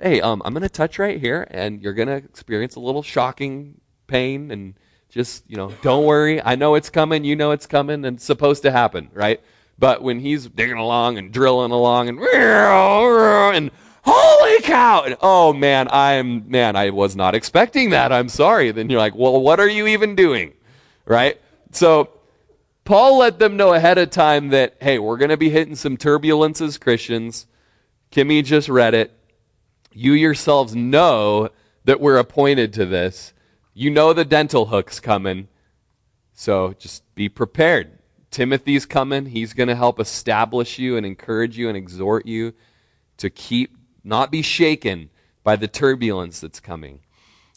hey, 0.01 0.21
um, 0.21 0.41
I'm 0.45 0.53
going 0.53 0.63
to 0.63 0.69
touch 0.69 0.97
right 0.99 1.19
here, 1.19 1.47
and 1.51 1.81
you're 1.81 1.93
going 1.93 2.07
to 2.07 2.15
experience 2.15 2.75
a 2.75 2.79
little 2.79 3.03
shocking 3.03 3.79
pain, 4.07 4.51
and 4.51 4.75
just, 5.09 5.43
you 5.47 5.57
know, 5.57 5.71
don't 5.81 6.05
worry. 6.05 6.41
I 6.41 6.55
know 6.55 6.75
it's 6.75 6.89
coming. 6.89 7.23
You 7.23 7.35
know 7.35 7.51
it's 7.51 7.67
coming, 7.67 8.05
and 8.05 8.17
it's 8.17 8.25
supposed 8.25 8.63
to 8.63 8.71
happen, 8.71 9.09
right? 9.13 9.41
But 9.77 10.01
when 10.01 10.19
he's 10.19 10.47
digging 10.47 10.77
along 10.77 11.17
and 11.17 11.31
drilling 11.31 11.71
along 11.71 12.09
and, 12.09 12.19
and 12.19 13.71
holy 14.05 14.61
cow! 14.61 15.15
Oh 15.21 15.53
man, 15.53 15.87
I'm, 15.91 16.49
man, 16.49 16.75
I 16.75 16.91
was 16.91 17.15
not 17.15 17.35
expecting 17.35 17.89
that. 17.91 18.11
I'm 18.11 18.29
sorry. 18.29 18.71
Then 18.71 18.89
you're 18.89 18.99
like, 18.99 19.15
well, 19.15 19.41
what 19.41 19.59
are 19.59 19.69
you 19.69 19.87
even 19.87 20.15
doing? 20.15 20.53
Right? 21.05 21.39
So, 21.71 22.09
Paul 22.83 23.17
let 23.17 23.39
them 23.39 23.57
know 23.57 23.73
ahead 23.73 23.97
of 23.97 24.11
time 24.11 24.49
that, 24.49 24.75
hey, 24.79 24.99
we're 24.99 25.17
going 25.17 25.29
to 25.29 25.37
be 25.37 25.49
hitting 25.49 25.75
some 25.75 25.97
turbulences, 25.97 26.79
Christians. 26.79 27.47
Kimmy 28.11 28.43
just 28.43 28.69
read 28.69 28.93
it 28.93 29.11
you 29.95 30.11
yourselves 30.11 30.75
know 30.75 31.49
that 31.85 32.01
we're 32.01 32.17
appointed 32.17 32.73
to 32.73 32.85
this. 32.85 33.33
You 33.73 33.89
know 33.89 34.11
the 34.11 34.25
dental 34.25 34.67
hook's 34.67 34.99
coming. 34.99 35.47
So 36.33 36.73
just 36.77 37.03
be 37.15 37.29
prepared. 37.29 37.97
Timothy's 38.29 38.85
coming. 38.85 39.25
He's 39.25 39.53
going 39.53 39.69
to 39.69 39.75
help 39.75 39.99
establish 39.99 40.77
you 40.77 40.97
and 40.97 41.05
encourage 41.05 41.57
you 41.57 41.69
and 41.69 41.77
exhort 41.77 42.25
you 42.25 42.53
to 43.17 43.29
keep, 43.29 43.77
not 44.05 44.31
be 44.31 44.41
shaken 44.41 45.09
by 45.43 45.55
the 45.55 45.67
turbulence 45.67 46.39
that's 46.39 46.59
coming. 46.59 46.99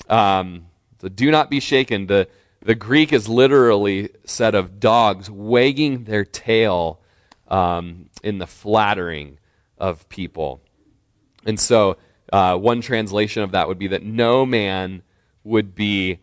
Um, 0.09 0.67
so 1.01 1.09
do 1.09 1.31
not 1.31 1.51
be 1.51 1.61
shaken. 1.61 2.07
The, 2.07 2.29
the 2.61 2.75
Greek 2.75 3.13
is 3.13 3.29
literally 3.29 4.11
said 4.25 4.55
of 4.55 4.81
dogs 4.81 5.31
wagging 5.31 6.05
their 6.05 6.25
tail 6.25 7.01
um, 7.49 8.11
in 8.23 8.39
the 8.39 8.47
flattering 8.47 9.39
of 9.79 10.09
people. 10.09 10.61
And 11.47 11.59
so 11.61 11.97
uh, 12.33 12.57
one 12.57 12.81
translation 12.81 13.43
of 13.43 13.53
that 13.53 13.69
would 13.69 13.79
be 13.79 13.89
that 13.89 14.03
no 14.03 14.45
man 14.45 15.03
would 15.45 15.75
be, 15.75 16.19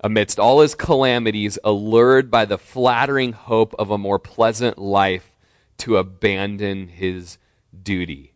amidst 0.00 0.38
all 0.38 0.60
his 0.60 0.74
calamities, 0.74 1.58
allured 1.62 2.30
by 2.30 2.44
the 2.44 2.58
flattering 2.58 3.32
hope 3.32 3.74
of 3.78 3.90
a 3.90 3.98
more 3.98 4.18
pleasant 4.18 4.78
life 4.78 5.30
to 5.78 5.96
abandon 5.98 6.88
his 6.88 7.38
duty. 7.82 8.32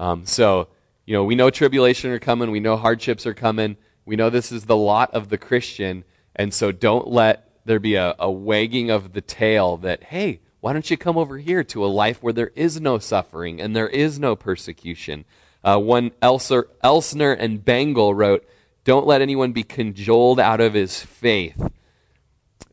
Um, 0.00 0.24
so, 0.24 0.68
you 1.04 1.12
know, 1.12 1.24
we 1.24 1.34
know 1.34 1.50
tribulation 1.50 2.10
are 2.10 2.18
coming, 2.18 2.50
we 2.50 2.58
know 2.58 2.78
hardships 2.78 3.26
are 3.26 3.34
coming, 3.34 3.76
we 4.06 4.16
know 4.16 4.30
this 4.30 4.50
is 4.50 4.64
the 4.64 4.76
lot 4.76 5.12
of 5.12 5.28
the 5.28 5.36
Christian, 5.36 6.04
and 6.34 6.54
so 6.54 6.72
don't 6.72 7.08
let 7.08 7.50
there 7.66 7.78
be 7.78 7.96
a, 7.96 8.16
a 8.18 8.30
wagging 8.30 8.90
of 8.90 9.12
the 9.12 9.20
tail 9.20 9.76
that, 9.76 10.04
hey, 10.04 10.40
why 10.60 10.72
don't 10.72 10.90
you 10.90 10.96
come 10.96 11.18
over 11.18 11.36
here 11.36 11.62
to 11.64 11.84
a 11.84 11.86
life 11.86 12.22
where 12.22 12.32
there 12.32 12.50
is 12.54 12.80
no 12.80 12.98
suffering 12.98 13.60
and 13.60 13.76
there 13.76 13.90
is 13.90 14.18
no 14.18 14.34
persecution? 14.34 15.26
Uh, 15.62 15.78
one 15.78 16.12
Elser, 16.22 16.64
Elsner 16.82 17.36
and 17.38 17.62
Bengel 17.62 18.16
wrote, 18.16 18.48
Don't 18.84 19.06
let 19.06 19.20
anyone 19.20 19.52
be 19.52 19.64
cajoled 19.64 20.40
out 20.40 20.62
of 20.62 20.72
his 20.72 21.02
faith. 21.02 21.60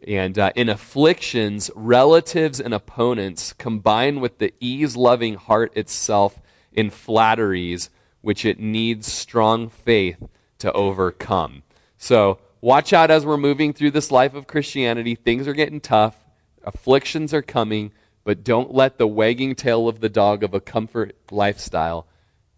And 0.07 0.39
uh, 0.39 0.53
in 0.55 0.69
afflictions, 0.69 1.69
relatives 1.75 2.62
and 2.62 2.74
opponents 2.74 3.51
combine 3.51 4.22
with 4.22 4.38
the 4.38 4.53
ease 4.62 4.96
loving 4.96 5.36
heart 5.36 5.75
itself 5.75 6.39
in 6.77 6.91
flatteries, 6.91 7.89
which 8.22 8.46
it 8.46 8.60
needs 8.60 9.12
strong 9.12 9.67
faith 9.67 10.24
to 10.60 10.72
overcome. 10.72 11.63
So, 11.98 12.39
watch 12.62 12.93
out 12.93 13.12
as 13.12 13.25
we're 13.25 13.36
moving 13.36 13.74
through 13.74 13.91
this 13.91 14.12
life 14.12 14.36
of 14.36 14.48
Christianity. 14.48 15.15
Things 15.15 15.48
are 15.48 15.53
getting 15.53 15.81
tough, 15.81 16.15
afflictions 16.63 17.34
are 17.34 17.41
coming, 17.41 17.91
but 18.24 18.43
don't 18.43 18.74
let 18.74 19.00
the 19.00 19.07
wagging 19.07 19.55
tail 19.55 19.89
of 19.89 20.00
the 20.00 20.10
dog 20.10 20.43
of 20.43 20.53
a 20.53 20.62
comfort 20.62 21.15
lifestyle 21.31 22.07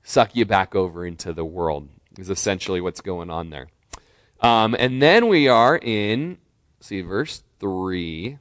suck 0.03 0.35
you 0.35 0.45
back 0.45 0.75
over 0.75 1.05
into 1.05 1.31
the 1.31 1.45
world, 1.45 1.88
is 2.17 2.29
essentially 2.29 2.81
what's 2.81 3.01
going 3.01 3.29
on 3.29 3.49
there. 3.51 3.67
Um, 4.41 4.75
and 4.77 5.01
then 5.01 5.27
we 5.29 5.47
are 5.47 5.77
in, 5.77 6.39
see, 6.81 7.01
verse 7.01 7.41
3. 7.61 8.38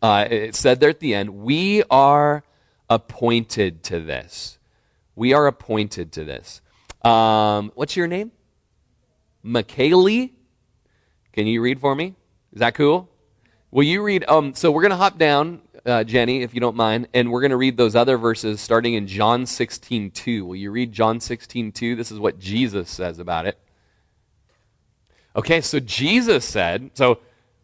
Uh, 0.00 0.26
it 0.28 0.54
said 0.56 0.80
there 0.80 0.90
at 0.90 0.98
the 0.98 1.14
end, 1.14 1.30
we 1.30 1.84
are 1.90 2.42
appointed 2.88 3.82
to 3.84 4.00
this. 4.00 4.58
We 5.14 5.32
are 5.32 5.46
appointed 5.46 6.12
to 6.12 6.24
this. 6.24 6.60
Um, 7.02 7.72
what's 7.74 7.96
your 7.96 8.06
name? 8.06 8.32
McKaylee? 9.44 10.32
Can 11.32 11.46
you 11.46 11.60
read 11.62 11.80
for 11.80 11.94
me? 11.94 12.14
Is 12.52 12.60
that 12.60 12.74
cool? 12.74 13.08
Will 13.70 13.84
you 13.84 14.02
read? 14.02 14.24
Um, 14.28 14.54
so 14.54 14.70
we're 14.70 14.82
going 14.82 14.90
to 14.90 14.96
hop 14.96 15.18
down 15.18 15.62
uh, 15.84 16.04
Jenny, 16.04 16.42
if 16.42 16.54
you 16.54 16.60
don't 16.60 16.76
mind, 16.76 17.08
and 17.14 17.30
we're 17.30 17.40
going 17.40 17.50
to 17.50 17.56
read 17.56 17.76
those 17.76 17.96
other 17.96 18.16
verses 18.16 18.60
starting 18.60 18.94
in 18.94 19.06
John 19.06 19.46
16 19.46 20.10
2. 20.10 20.44
Will 20.44 20.56
you 20.56 20.70
read 20.70 20.92
John 20.92 21.20
16 21.20 21.72
2? 21.72 21.96
This 21.96 22.12
is 22.12 22.18
what 22.18 22.38
Jesus 22.38 22.88
says 22.88 23.18
about 23.18 23.46
it. 23.46 23.58
Okay, 25.34 25.60
so 25.60 25.80
Jesus 25.80 26.44
said, 26.44 26.90
so 26.94 27.18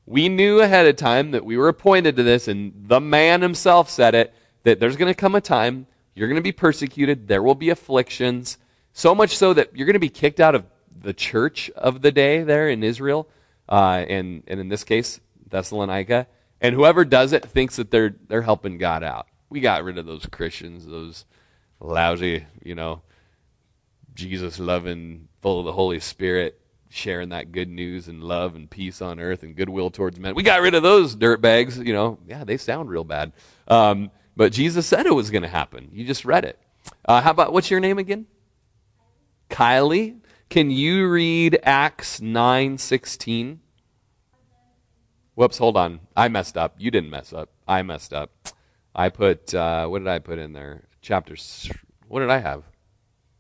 we 0.07 0.29
knew 0.29 0.61
ahead 0.61 0.87
of 0.87 0.97
time 0.97 1.33
that 1.33 1.45
we 1.45 1.57
were 1.57 1.69
appointed 1.69 2.17
to 2.17 2.23
this, 2.23 2.49
and 2.49 2.73
the 2.89 3.01
man 3.01 3.43
himself 3.43 3.91
said 3.91 4.15
it, 4.15 4.35
that 4.69 4.81
there's 4.81 4.97
going 4.97 5.11
to 5.11 5.19
come 5.19 5.35
a 5.35 5.41
time 5.41 5.87
you're 6.15 6.29
going 6.29 6.37
to 6.37 6.43
be 6.43 6.53
persecuted, 6.53 7.27
there 7.27 7.43
will 7.43 7.55
be 7.55 7.71
afflictions, 7.71 8.59
so 8.93 9.15
much 9.15 9.37
so 9.37 9.55
that 9.55 9.75
you're 9.75 9.87
going 9.87 9.95
to 9.95 10.01
be 10.01 10.09
kicked 10.11 10.41
out 10.41 10.55
of 10.55 10.65
the 11.01 11.15
church 11.15 11.71
of 11.71 12.03
the 12.03 12.13
day 12.13 12.43
there 12.43 12.69
in 12.69 12.83
Israel, 12.83 13.29
uh, 13.69 14.05
and, 14.07 14.43
and 14.47 14.61
in 14.61 14.69
this 14.69 14.85
case, 14.85 15.21
Thessalonica. 15.49 16.27
And 16.61 16.75
whoever 16.75 17.05
does 17.05 17.33
it 17.33 17.45
thinks 17.45 17.77
that 17.77 17.91
they're 17.91 18.17
they're 18.27 18.43
helping 18.43 18.79
God 18.79 19.05
out. 19.05 19.29
We 19.49 19.61
got 19.61 19.85
rid 19.85 19.97
of 19.97 20.07
those 20.07 20.27
Christians, 20.27 20.85
those 20.85 21.25
lousy, 21.81 22.45
you 22.65 22.75
know, 22.75 23.03
Jesus 24.15 24.59
loving, 24.59 25.29
full 25.41 25.61
of 25.61 25.67
the 25.67 25.73
Holy 25.73 26.01
Spirit, 26.01 26.61
sharing 26.89 27.29
that 27.29 27.53
good 27.53 27.69
news 27.69 28.09
and 28.09 28.25
love 28.25 28.57
and 28.57 28.69
peace 28.69 29.01
on 29.01 29.21
earth 29.21 29.45
and 29.45 29.55
goodwill 29.55 29.91
towards 29.91 30.19
men. 30.19 30.35
We 30.35 30.43
got 30.43 30.63
rid 30.63 30.75
of 30.75 30.83
those 30.83 31.15
dirtbags, 31.15 31.87
you 31.87 31.93
know. 31.93 32.19
Yeah, 32.27 32.43
they 32.43 32.57
sound 32.57 32.91
real 32.91 33.05
bad. 33.05 33.33
Um, 33.69 34.11
but 34.39 34.53
Jesus 34.53 34.87
said 34.87 35.05
it 35.05 35.15
was 35.15 35.31
going 35.31 35.43
to 35.43 35.49
happen. 35.49 35.89
You 35.93 36.05
just 36.05 36.25
read 36.25 36.45
it. 36.45 36.61
Uh, 37.05 37.21
how 37.21 37.33
about 37.33 37.53
what's 37.53 37.73
your 37.73 37.81
name 37.81 37.99
again? 37.99 38.27
Kylie. 39.51 40.21
Can 40.49 40.71
you 40.71 41.09
read 41.09 41.59
Acts 41.65 42.21
nine 42.21 42.79
sixteen? 42.79 43.59
Whoops, 45.35 45.59
hold 45.59 45.77
on. 45.77 45.99
I 46.17 46.29
messed 46.29 46.57
up. 46.57 46.77
You 46.79 46.93
didn't 46.93 47.11
mess 47.11 47.33
up. 47.33 47.51
I 47.67 47.83
messed 47.83 48.13
up. 48.13 48.31
I 48.95 49.09
put, 49.09 49.53
uh, 49.55 49.89
what 49.89 49.99
did 49.99 50.09
I 50.09 50.21
put 50.21 50.39
in 50.39 50.53
there? 50.53 50.85
Chapters. 51.03 51.69
What 52.07 52.21
did 52.21 52.31
I 52.31 52.39
have? 52.39 52.63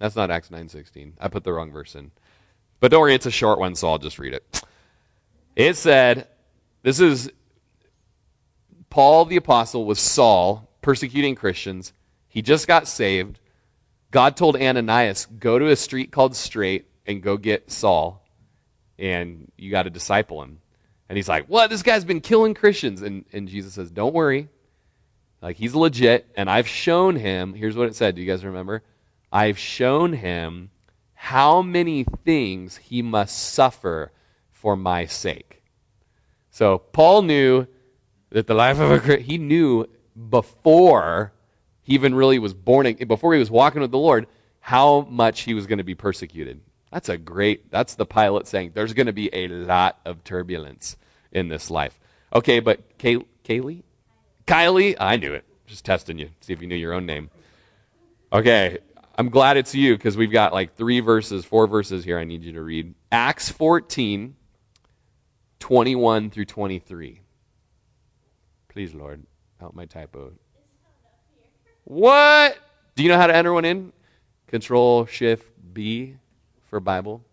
That's 0.01 0.17
not 0.17 0.31
Acts 0.31 0.49
9.16. 0.49 1.13
I 1.21 1.29
put 1.29 1.45
the 1.45 1.53
wrong 1.53 1.71
verse 1.71 1.95
in. 1.95 2.11
But 2.81 2.91
don't 2.91 3.01
worry, 3.01 3.15
it's 3.15 3.27
a 3.27 3.31
short 3.31 3.59
one, 3.59 3.75
so 3.75 3.89
I'll 3.89 3.99
just 3.99 4.19
read 4.19 4.35
it. 4.35 4.63
It 5.57 5.77
said, 5.77 6.29
this 6.83 7.01
is 7.01 7.33
Paul 8.91 9.25
the 9.25 9.37
Apostle 9.37 9.85
was 9.85 9.99
Saul 9.99 10.68
persecuting 10.83 11.35
Christians. 11.35 11.93
He 12.29 12.43
just 12.43 12.67
got 12.67 12.89
saved. 12.89 13.41
God 14.11 14.37
told 14.37 14.57
Ananias, 14.57 15.27
go 15.27 15.59
to 15.59 15.69
a 15.69 15.77
street 15.77 16.11
called 16.11 16.35
Straight 16.35 16.87
and 17.07 17.23
go 17.23 17.37
get 17.37 17.71
Saul, 17.71 18.25
and 18.99 19.51
you 19.57 19.71
got 19.71 19.85
to 19.85 19.91
disciple 19.91 20.43
him. 20.43 20.61
And 21.09 21.17
he's 21.17 21.29
like, 21.29 21.47
What? 21.47 21.71
This 21.71 21.83
guy's 21.83 22.05
been 22.05 22.21
killing 22.21 22.55
Christians. 22.55 23.03
And, 23.03 23.25
and 23.33 23.49
Jesus 23.49 23.75
says, 23.75 23.91
Don't 23.91 24.15
worry. 24.15 24.49
Like, 25.41 25.57
he's 25.57 25.75
legit, 25.75 26.27
and 26.37 26.51
I've 26.51 26.67
shown 26.67 27.15
him. 27.17 27.55
Here's 27.55 27.77
what 27.77 27.87
it 27.87 27.95
said. 27.95 28.17
Do 28.17 28.21
you 28.21 28.27
guys 28.27 28.45
remember? 28.45 28.83
I've 29.31 29.59
shown 29.59 30.13
him 30.13 30.71
how 31.15 31.63
many 31.63 32.05
things 32.25 32.77
he 32.77 33.03
must 33.03 33.53
suffer 33.53 34.13
for 34.51 34.77
my 34.77 35.07
sake. 35.07 35.63
So 36.51 36.79
Paul 36.79 37.23
knew 37.23 37.67
that 38.31 38.47
the 38.47 38.55
life 38.55 38.81
of 38.81 39.09
a 39.09 39.17
he 39.17 39.39
knew 39.39 39.87
before 40.31 41.33
he 41.83 41.95
even 41.95 42.15
really 42.15 42.39
was 42.39 42.55
born 42.55 42.93
before 43.07 43.33
he 43.35 43.39
was 43.39 43.51
walking 43.51 43.81
with 43.81 43.91
the 43.91 43.99
Lord 43.99 44.27
how 44.61 45.03
much 45.03 45.43
he 45.43 45.55
was 45.55 45.67
going 45.67 45.79
to 45.79 45.85
be 45.85 45.95
persecuted. 45.95 46.61
That's 46.91 47.09
a 47.09 47.17
great 47.17 47.71
that's 47.71 47.95
the 47.95 48.07
pilot 48.07 48.47
saying 48.47 48.73
there's 48.75 48.93
going 48.93 49.07
to 49.07 49.13
be 49.13 49.31
a 49.33 49.49
lot 49.49 49.99
of 50.05 50.25
turbulence 50.25 50.97
in 51.33 51.49
this 51.49 51.71
life. 51.71 51.99
Okay, 52.35 52.61
but 52.61 52.99
Kay, 52.99 53.19
Kaylee? 53.45 53.83
Kylie? 54.47 54.97
I 54.99 55.17
knew 55.17 55.33
it. 55.33 55.45
Just 55.67 55.85
testing 55.85 56.19
you. 56.19 56.31
See 56.41 56.53
if 56.53 56.61
you 56.61 56.69
knew 56.69 56.75
your 56.75 56.95
own 56.95 57.07
name. 57.07 57.31
Okay, 58.33 58.79
I'm 59.17 59.31
glad 59.31 59.57
it's 59.57 59.75
you 59.75 59.97
because 59.97 60.17
we've 60.17 60.33
got 60.33 60.53
like 60.53 60.77
three 60.77 61.01
verses, 61.01 61.45
four 61.45 61.67
verses 61.67 62.05
here 62.05 62.19
I 62.19 62.25
need 62.25 62.45
you 62.45 62.53
to 62.53 62.63
read. 62.63 62.95
Acts 63.11 63.49
14, 63.51 64.37
21 65.59 66.31
through 66.31 66.45
23. 66.45 67.21
Please, 68.69 68.95
Lord, 68.95 69.25
help 69.59 69.75
my 69.75 69.87
typo. 69.87 70.33
What? 71.85 72.59
Do 72.97 73.03
you 73.03 73.09
know 73.09 73.17
how 73.17 73.27
to 73.27 73.35
enter 73.35 73.53
one 73.53 73.65
in? 73.65 73.93
Control 74.47 75.07
Shift 75.07 75.51
B 75.73 76.17
for 76.67 76.81
Bible. 76.81 77.25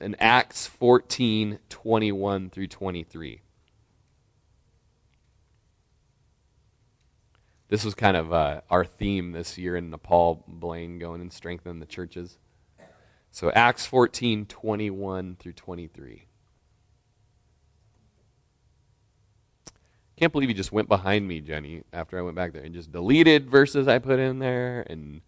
And 0.00 0.16
Acts 0.18 0.66
14, 0.66 1.58
21 1.68 2.50
through 2.50 2.66
23. 2.66 3.40
This 7.68 7.84
was 7.84 7.94
kind 7.94 8.16
of 8.16 8.32
uh, 8.32 8.60
our 8.70 8.84
theme 8.84 9.32
this 9.32 9.56
year 9.58 9.76
in 9.76 9.90
Nepal, 9.90 10.44
Blaine 10.46 10.98
going 10.98 11.20
and 11.20 11.32
strengthening 11.32 11.80
the 11.80 11.86
churches. 11.86 12.38
So 13.30 13.50
Acts 13.50 13.86
14, 13.86 14.46
21 14.46 15.36
through 15.40 15.54
23. 15.54 16.26
Can't 20.16 20.32
believe 20.32 20.48
you 20.48 20.54
just 20.54 20.70
went 20.72 20.88
behind 20.88 21.26
me, 21.26 21.40
Jenny, 21.40 21.82
after 21.92 22.18
I 22.18 22.22
went 22.22 22.36
back 22.36 22.52
there 22.52 22.62
and 22.62 22.72
just 22.72 22.92
deleted 22.92 23.50
verses 23.50 23.88
I 23.88 23.98
put 23.98 24.20
in 24.20 24.38
there 24.38 24.86
and 24.88 25.20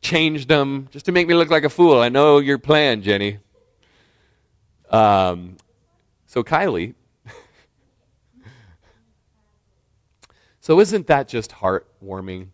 changed 0.00 0.48
them 0.48 0.88
just 0.90 1.04
to 1.06 1.12
make 1.12 1.28
me 1.28 1.34
look 1.34 1.50
like 1.50 1.64
a 1.64 1.68
fool. 1.68 2.00
I 2.00 2.08
know 2.08 2.38
your 2.38 2.58
plan, 2.58 3.02
Jenny. 3.02 3.38
Um, 4.90 5.58
so, 6.26 6.42
Kylie, 6.42 6.94
So, 10.60 10.80
isn't 10.80 11.06
that 11.08 11.28
just 11.28 11.50
heartwarming 11.50 12.48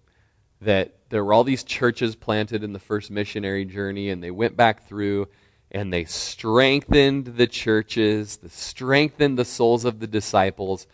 that 0.61 0.97
there 1.11 1.25
were 1.25 1.33
all 1.33 1.45
these 1.45 1.63
churches 1.63 2.17
planted 2.17 2.65
in 2.65 2.73
the 2.73 2.79
first 2.79 3.11
missionary 3.11 3.65
journey 3.65 4.11
and 4.11 4.23
they 4.23 4.31
went 4.31 4.57
back 4.57 4.87
through 4.89 5.29
and 5.71 5.93
they 5.93 6.05
strengthened 6.05 7.37
the 7.37 7.47
churches, 7.47 8.39
they 8.39 8.49
strengthened 8.49 9.39
the 9.39 9.45
souls 9.45 9.85
of 9.85 10.01
the 10.01 10.07
disciples. 10.07 10.87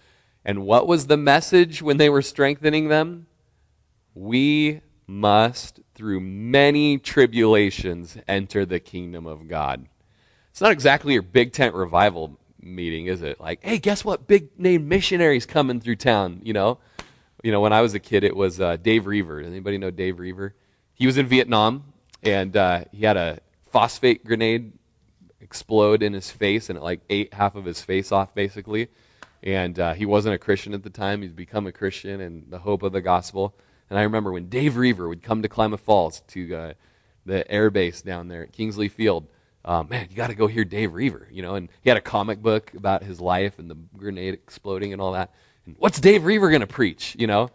And 0.44 0.66
what 0.66 0.86
was 0.86 1.06
the 1.06 1.16
message 1.16 1.80
when 1.80 1.96
they 1.96 2.10
were 2.10 2.22
strengthening 2.22 2.88
them? 2.88 3.26
We 4.14 4.80
must, 5.06 5.80
through 5.94 6.20
many 6.20 6.98
tribulations, 6.98 8.16
enter 8.28 8.66
the 8.66 8.80
kingdom 8.80 9.26
of 9.26 9.48
God. 9.48 9.86
It's 10.50 10.60
not 10.60 10.72
exactly 10.72 11.14
your 11.14 11.22
big 11.22 11.52
tent 11.52 11.74
revival 11.74 12.38
meeting, 12.60 13.06
is 13.06 13.22
it? 13.22 13.40
Like, 13.40 13.60
hey, 13.62 13.78
guess 13.78 14.04
what? 14.04 14.26
Big 14.26 14.58
name 14.58 14.88
missionaries 14.88 15.46
coming 15.46 15.80
through 15.80 15.96
town, 15.96 16.40
you 16.42 16.52
know? 16.52 16.78
you 17.44 17.52
know, 17.52 17.60
when 17.60 17.74
I 17.74 17.82
was 17.82 17.92
a 17.92 18.00
kid, 18.00 18.24
it 18.24 18.34
was 18.34 18.58
uh, 18.58 18.78
Dave 18.78 19.06
Roever. 19.06 19.42
Does 19.42 19.50
anybody 19.50 19.76
know 19.76 19.90
Dave 19.90 20.18
Roever? 20.18 20.54
He 20.94 21.04
was 21.04 21.18
in 21.18 21.26
Vietnam, 21.26 21.84
and 22.22 22.56
uh, 22.56 22.84
he 22.90 23.04
had 23.04 23.18
a 23.18 23.38
phosphate 23.74 24.24
grenade 24.24 24.72
explode 25.40 26.04
in 26.04 26.12
his 26.12 26.30
face, 26.30 26.70
and 26.70 26.78
it 26.78 26.82
like 26.82 27.00
ate 27.10 27.34
half 27.34 27.56
of 27.56 27.64
his 27.64 27.82
face 27.82 28.12
off, 28.12 28.32
basically. 28.32 28.86
And 29.42 29.76
uh, 29.80 29.94
he 29.94 30.06
wasn't 30.06 30.36
a 30.36 30.38
Christian 30.38 30.74
at 30.74 30.84
the 30.84 30.90
time. 30.90 31.22
He's 31.22 31.32
become 31.32 31.66
a 31.66 31.72
Christian 31.72 32.20
and 32.20 32.48
the 32.48 32.60
hope 32.60 32.84
of 32.84 32.92
the 32.92 33.00
gospel. 33.00 33.52
And 33.90 33.98
I 33.98 34.02
remember 34.02 34.30
when 34.30 34.48
Dave 34.48 34.76
Roever 34.76 35.08
would 35.08 35.24
come 35.24 35.42
to 35.42 35.48
Klamath 35.48 35.80
Falls 35.80 36.20
to 36.28 36.54
uh, 36.54 36.72
the 37.26 37.50
air 37.50 37.68
base 37.68 38.00
down 38.00 38.28
there 38.28 38.44
at 38.44 38.52
Kingsley 38.52 38.88
Field. 38.88 39.26
Um, 39.64 39.88
man, 39.88 40.06
you 40.08 40.14
got 40.14 40.28
to 40.28 40.36
go 40.36 40.46
hear 40.46 40.64
Dave 40.64 40.94
Roever, 40.94 41.26
you 41.32 41.42
know. 41.42 41.56
And 41.56 41.68
he 41.82 41.90
had 41.90 41.96
a 41.96 42.00
comic 42.00 42.40
book 42.40 42.72
about 42.74 43.02
his 43.02 43.20
life 43.20 43.58
and 43.58 43.68
the 43.68 43.76
grenade 43.96 44.34
exploding 44.34 44.92
and 44.92 45.02
all 45.02 45.14
that. 45.14 45.34
What's 45.78 45.98
Dave 45.98 46.24
Roever 46.24 46.48
going 46.50 46.60
to 46.60 46.68
preach, 46.68 47.16
you 47.18 47.26
know? 47.26 47.50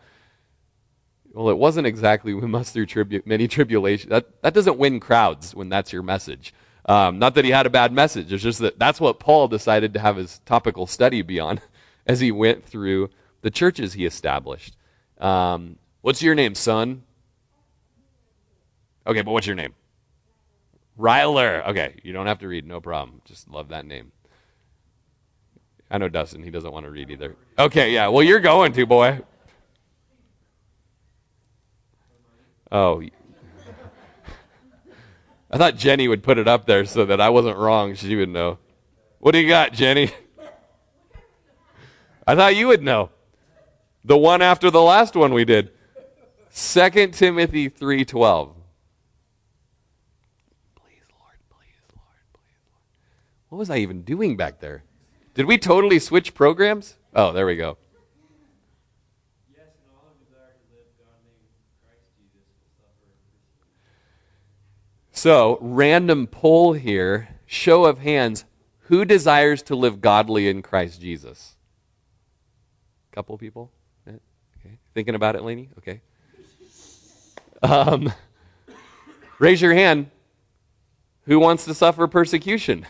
Well, 1.34 1.50
it 1.50 1.58
wasn't 1.58 1.88
exactly 1.88 2.34
we 2.34 2.48
must 2.48 2.74
through 2.74 2.88
tribu- 2.88 3.22
many 3.26 3.48
tribulations. 3.48 4.10
That, 4.10 4.42
that 4.42 4.54
doesn't 4.54 4.78
win 4.78 5.00
crowds 5.00 5.54
when 5.54 5.70
that's 5.70 5.94
your 5.94 6.04
message. 6.04 6.54
Um, 6.86 7.20
not 7.20 7.36
that 7.36 7.46
he 7.46 7.52
had 7.52 7.66
a 7.66 7.70
bad 7.70 7.92
message. 7.92 8.34
It's 8.34 8.42
just 8.42 8.60
that 8.60 8.80
that's 8.80 9.00
what 9.00 9.20
Paul 9.20 9.48
decided 9.48 9.94
to 9.94 10.00
have 10.00 10.16
his 10.16 10.40
topical 10.46 10.88
study 10.88 11.22
be 11.22 11.40
on 11.40 11.62
as 12.08 12.20
he 12.20 12.32
went 12.32 12.66
through 12.66 13.10
the 13.42 13.52
churches 13.52 13.94
he 13.94 14.06
established. 14.06 14.76
Um, 15.20 15.78
what's 16.02 16.22
your 16.22 16.34
name, 16.36 16.56
son? 16.56 17.04
Okay, 19.06 19.22
but 19.22 19.32
what's 19.32 19.48
your 19.48 19.56
name? 19.56 19.76
Ryler. 21.00 21.66
Okay, 21.68 21.96
you 22.04 22.12
don't 22.12 22.28
have 22.28 22.40
to 22.40 22.48
read, 22.48 22.66
no 22.68 22.82
problem. 22.82 23.22
Just 23.26 23.50
love 23.50 23.70
that 23.70 23.86
name. 23.86 24.12
I 25.92 25.98
know 25.98 26.10
Dustin, 26.10 26.44
he 26.44 26.52
doesn't 26.52 26.72
want 26.72 26.86
to 26.86 26.92
read 26.92 27.10
either. 27.10 27.36
Okay, 27.58 27.92
yeah. 27.94 28.08
Well, 28.08 28.24
you're 28.24 28.40
going 28.40 28.74
to, 28.74 28.86
boy. 28.86 29.22
Oh. 32.72 33.04
I 35.52 35.58
thought 35.58 35.76
Jenny 35.76 36.08
would 36.08 36.24
put 36.24 36.38
it 36.38 36.48
up 36.48 36.66
there 36.66 36.86
so 36.86 37.06
that 37.06 37.20
I 37.20 37.30
wasn't 37.30 37.58
wrong. 37.58 37.96
She 37.96 38.16
would 38.16 38.30
know. 38.30 38.60
What 39.20 39.32
do 39.32 39.40
you 39.40 39.48
got, 39.50 39.74
Jenny? 39.74 40.12
I 42.28 42.36
thought 42.36 42.56
you 42.56 42.68
would 42.68 42.84
know. 42.84 43.10
The 44.06 44.18
one 44.18 44.42
after 44.42 44.70
the 44.70 44.82
last 44.82 45.16
one 45.16 45.34
we 45.34 45.46
did. 45.46 45.72
2 46.54 47.08
Timothy 47.12 47.70
3:12. 47.70 48.54
Please, 50.76 51.02
Lord, 51.20 51.38
please, 51.50 51.82
Lord, 51.96 52.22
please, 52.32 52.62
Lord. 52.70 52.82
What 53.50 53.58
was 53.58 53.70
I 53.70 53.78
even 53.78 54.04
doing 54.04 54.38
back 54.38 54.60
there? 54.60 54.84
Did 55.34 55.48
we 55.48 55.58
totally 55.58 56.00
switch 56.00 56.34
programs? 56.34 56.96
Oh, 57.16 57.32
there 57.32 57.46
we 57.46 57.56
go. 57.56 57.78
So, 65.20 65.58
random 65.60 66.28
poll 66.28 66.72
here. 66.72 67.28
Show 67.46 67.84
of 67.84 67.98
hands. 67.98 68.46
Who 68.84 69.04
desires 69.04 69.62
to 69.64 69.76
live 69.76 70.00
godly 70.00 70.48
in 70.48 70.62
Christ 70.62 71.02
Jesus? 71.02 71.58
A 73.12 73.16
Couple 73.16 73.38
people? 73.38 73.70
Okay. 74.08 74.78
Thinking 74.94 75.16
about 75.16 75.36
it, 75.36 75.44
Laney? 75.44 75.72
Okay. 75.80 76.00
Um, 77.62 78.14
raise 79.40 79.62
your 79.62 79.74
hand. 79.74 80.10
Who 81.26 81.38
wants 81.38 81.66
to 81.66 81.74
suffer 81.74 82.08
persecution? 82.08 82.88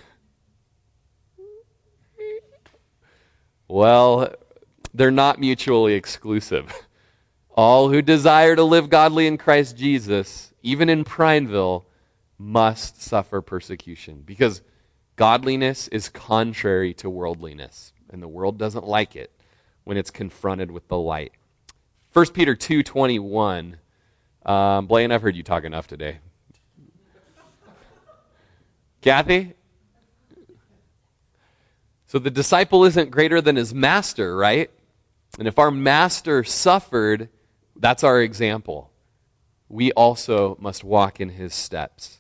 Well, 3.67 4.35
they're 4.93 5.09
not 5.09 5.39
mutually 5.39 5.95
exclusive. 5.95 6.71
All 7.49 7.89
who 7.89 8.03
desire 8.03 8.55
to 8.55 8.63
live 8.63 8.91
godly 8.91 9.25
in 9.25 9.39
Christ 9.39 9.75
Jesus, 9.75 10.53
even 10.61 10.89
in 10.89 11.03
Prineville, 11.03 11.85
must 12.39 13.01
suffer 13.01 13.41
persecution 13.41 14.23
because 14.25 14.61
godliness 15.17 15.89
is 15.89 16.09
contrary 16.09 16.93
to 16.95 17.09
worldliness, 17.09 17.93
and 18.09 18.23
the 18.23 18.27
world 18.27 18.57
doesn't 18.57 18.87
like 18.87 19.15
it 19.15 19.31
when 19.83 19.97
it's 19.97 20.09
confronted 20.09 20.71
with 20.71 20.87
the 20.87 20.97
light. 20.97 21.33
1 22.13 22.33
Peter 22.33 22.55
2:21. 22.55 23.77
Um, 24.45 24.87
Blaine, 24.87 25.11
I've 25.11 25.21
heard 25.21 25.35
you 25.35 25.43
talk 25.43 25.65
enough 25.65 25.87
today. 25.87 26.19
Kathy, 29.01 29.53
so 32.07 32.17
the 32.17 32.31
disciple 32.31 32.85
isn't 32.85 33.11
greater 33.11 33.39
than 33.39 33.55
his 33.55 33.71
master, 33.71 34.35
right? 34.35 34.71
And 35.37 35.47
if 35.47 35.59
our 35.59 35.69
master 35.69 36.43
suffered, 36.43 37.29
that's 37.75 38.03
our 38.03 38.19
example. 38.19 38.89
We 39.67 39.91
also 39.91 40.57
must 40.59 40.83
walk 40.83 41.21
in 41.21 41.29
his 41.29 41.53
steps. 41.53 42.18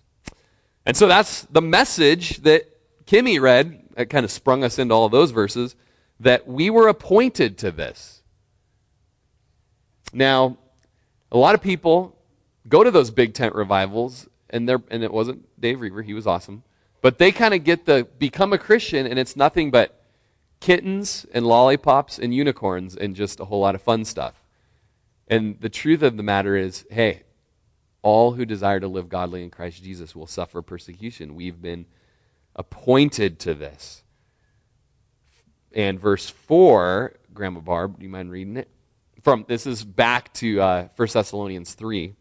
And 0.89 0.97
so 0.97 1.07
that's 1.07 1.43
the 1.51 1.61
message 1.61 2.37
that 2.37 2.63
Kimmy 3.05 3.39
read. 3.39 3.79
That 3.93 4.09
kind 4.09 4.23
of 4.25 4.31
sprung 4.31 4.63
us 4.63 4.79
into 4.79 4.91
all 4.95 5.05
of 5.05 5.11
those 5.11 5.29
verses 5.29 5.75
that 6.19 6.47
we 6.47 6.71
were 6.71 6.87
appointed 6.87 7.59
to 7.59 7.69
this. 7.69 8.23
Now, 10.11 10.57
a 11.31 11.37
lot 11.37 11.53
of 11.53 11.61
people 11.61 12.17
go 12.67 12.83
to 12.83 12.89
those 12.89 13.11
big 13.11 13.35
tent 13.35 13.53
revivals 13.53 14.27
and 14.49 14.67
and 14.67 15.03
it 15.03 15.13
wasn't 15.13 15.47
Dave 15.61 15.79
Roever, 15.79 16.01
he 16.01 16.15
was 16.15 16.25
awesome. 16.25 16.63
But 17.03 17.19
they 17.19 17.31
kind 17.31 17.53
of 17.53 17.63
get 17.63 17.85
the 17.85 18.07
become 18.17 18.51
a 18.51 18.57
Christian, 18.57 19.05
and 19.05 19.19
it's 19.19 19.35
nothing 19.35 19.69
but 19.69 20.03
kittens 20.59 21.23
and 21.35 21.45
lollipops 21.45 22.17
and 22.17 22.33
unicorns 22.33 22.95
and 22.95 23.15
just 23.15 23.39
a 23.39 23.45
whole 23.45 23.59
lot 23.59 23.75
of 23.75 23.83
fun 23.83 24.05
stuff. 24.05 24.43
And 25.27 25.61
the 25.61 25.69
truth 25.69 26.01
of 26.01 26.17
the 26.17 26.23
matter 26.23 26.55
is, 26.55 26.83
hey, 26.89 27.21
all 28.01 28.31
who 28.31 28.45
desire 28.45 28.79
to 28.79 28.87
live 28.87 29.09
godly 29.09 29.43
in 29.43 29.49
Christ 29.49 29.83
Jesus 29.83 30.15
will 30.15 30.27
suffer 30.27 30.61
persecution. 30.61 31.35
We've 31.35 31.61
been 31.61 31.85
appointed 32.55 33.39
to 33.39 33.53
this. 33.53 34.03
And 35.73 35.99
verse 35.99 36.29
4, 36.29 37.13
Grandma 37.33 37.59
Barb, 37.59 37.99
do 37.99 38.03
you 38.03 38.09
mind 38.09 38.31
reading 38.31 38.57
it? 38.57 38.69
From 39.23 39.45
this 39.47 39.67
is 39.67 39.83
back 39.83 40.33
to 40.35 40.61
uh, 40.61 40.87
1 40.95 41.07
Thessalonians 41.13 41.73
3. 41.73 42.15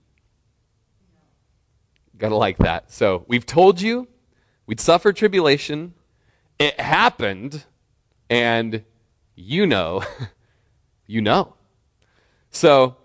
Gotta 2.18 2.34
like 2.34 2.58
that. 2.58 2.90
So 2.90 3.24
we've 3.28 3.46
told 3.46 3.80
you 3.80 4.08
we'd 4.66 4.80
suffer 4.80 5.12
tribulation. 5.12 5.94
It 6.58 6.78
happened, 6.80 7.64
and 8.28 8.84
you 9.36 9.66
know, 9.66 10.02
you 11.06 11.20
know. 11.20 11.54
So 12.50 12.96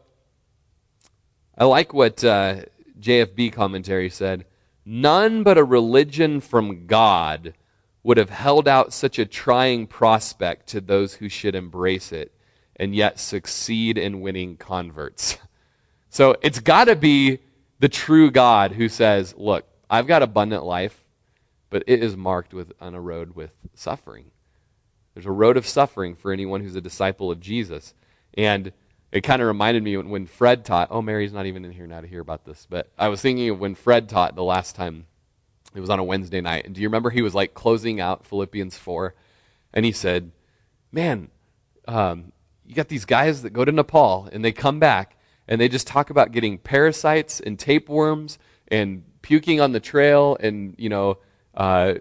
I 1.58 1.66
like 1.66 1.94
what 1.94 2.24
uh, 2.24 2.62
JFB 3.00 3.54
commentary 3.54 4.10
said. 4.10 4.46
None 4.86 5.44
but 5.44 5.58
a 5.58 5.64
religion 5.64 6.42
from 6.42 6.88
God 6.88 7.54
would 8.04 8.18
have 8.18 8.30
held 8.30 8.68
out 8.68 8.92
such 8.94 9.18
a 9.18 9.26
trying 9.26 9.88
prospect 9.88 10.68
to 10.68 10.82
those 10.82 11.16
who 11.16 11.30
should 11.30 11.56
embrace 11.56 12.12
it 12.12 12.34
and 12.76 12.94
yet 12.96 13.20
succeed 13.20 13.98
in 13.98 14.22
winning 14.22 14.58
converts. 14.58 15.38
So 16.10 16.36
it's 16.44 16.60
got 16.60 16.86
to 16.86 16.96
be 16.96 17.40
the 17.80 17.90
true 17.90 18.30
God 18.30 18.74
who 18.74 18.88
says, 18.88 19.34
Look, 19.36 19.66
I've 19.90 20.06
got 20.06 20.22
abundant 20.22 20.64
life, 20.64 21.04
but 21.72 21.84
it 21.88 22.04
is 22.04 22.16
marked 22.16 22.54
with, 22.54 22.72
on 22.80 22.94
a 22.94 23.02
road 23.02 23.34
with 23.36 23.50
suffering. 23.74 24.26
There's 25.16 25.26
a 25.26 25.32
road 25.32 25.58
of 25.58 25.66
suffering 25.66 26.16
for 26.16 26.32
anyone 26.32 26.62
who's 26.62 26.76
a 26.76 26.82
disciple 26.82 27.32
of 27.32 27.40
Jesus. 27.40 27.96
And 28.36 28.74
it 29.14 29.22
kind 29.22 29.44
of 29.44 29.48
reminded 29.48 29.84
me 29.84 29.96
when, 29.96 30.10
when 30.10 30.26
Fred 30.26 30.66
taught. 30.66 30.88
Oh, 30.90 31.04
Mary's 31.04 31.32
not 31.32 31.46
even 31.46 31.64
in 31.64 31.72
here 31.72 31.86
now 31.86 32.02
to 32.02 32.08
hear 32.08 32.20
about 32.20 32.46
this. 32.46 32.66
But 32.68 32.92
I 32.98 33.10
was 33.10 33.22
thinking 33.22 33.48
of 33.50 33.60
when 33.60 33.76
Fred 33.76 34.10
taught 34.10 34.36
the 34.36 34.44
last 34.44 34.76
time. 34.76 35.06
It 35.76 35.80
was 35.80 35.90
on 35.92 36.00
a 36.00 36.04
Wednesday 36.04 36.42
night. 36.42 36.66
And 36.66 36.74
do 36.74 36.82
you 36.82 36.88
remember 36.88 37.12
he 37.12 37.22
was 37.22 37.36
like 37.36 37.54
closing 37.54 38.02
out 38.02 38.26
Philippians 38.26 38.76
4? 38.76 39.14
And 39.74 39.86
he 39.86 39.92
said, 39.92 40.32
Man, 40.92 41.30
um, 41.88 42.32
you 42.66 42.74
got 42.74 42.88
these 42.88 43.06
guys 43.06 43.44
that 43.44 43.52
go 43.52 43.64
to 43.64 43.72
Nepal 43.72 44.30
and 44.32 44.44
they 44.44 44.52
come 44.52 44.80
back 44.80 45.16
and 45.48 45.62
they 45.62 45.68
just 45.68 45.86
talk 45.86 46.10
about 46.10 46.32
getting 46.32 46.58
parasites 46.58 47.40
and 47.40 47.60
tapeworms 47.60 48.40
and 48.68 49.04
puking 49.22 49.62
on 49.62 49.74
the 49.74 49.80
trail 49.80 50.38
and, 50.40 50.74
you 50.80 50.90
know, 50.90 51.20
uh, 51.54 51.96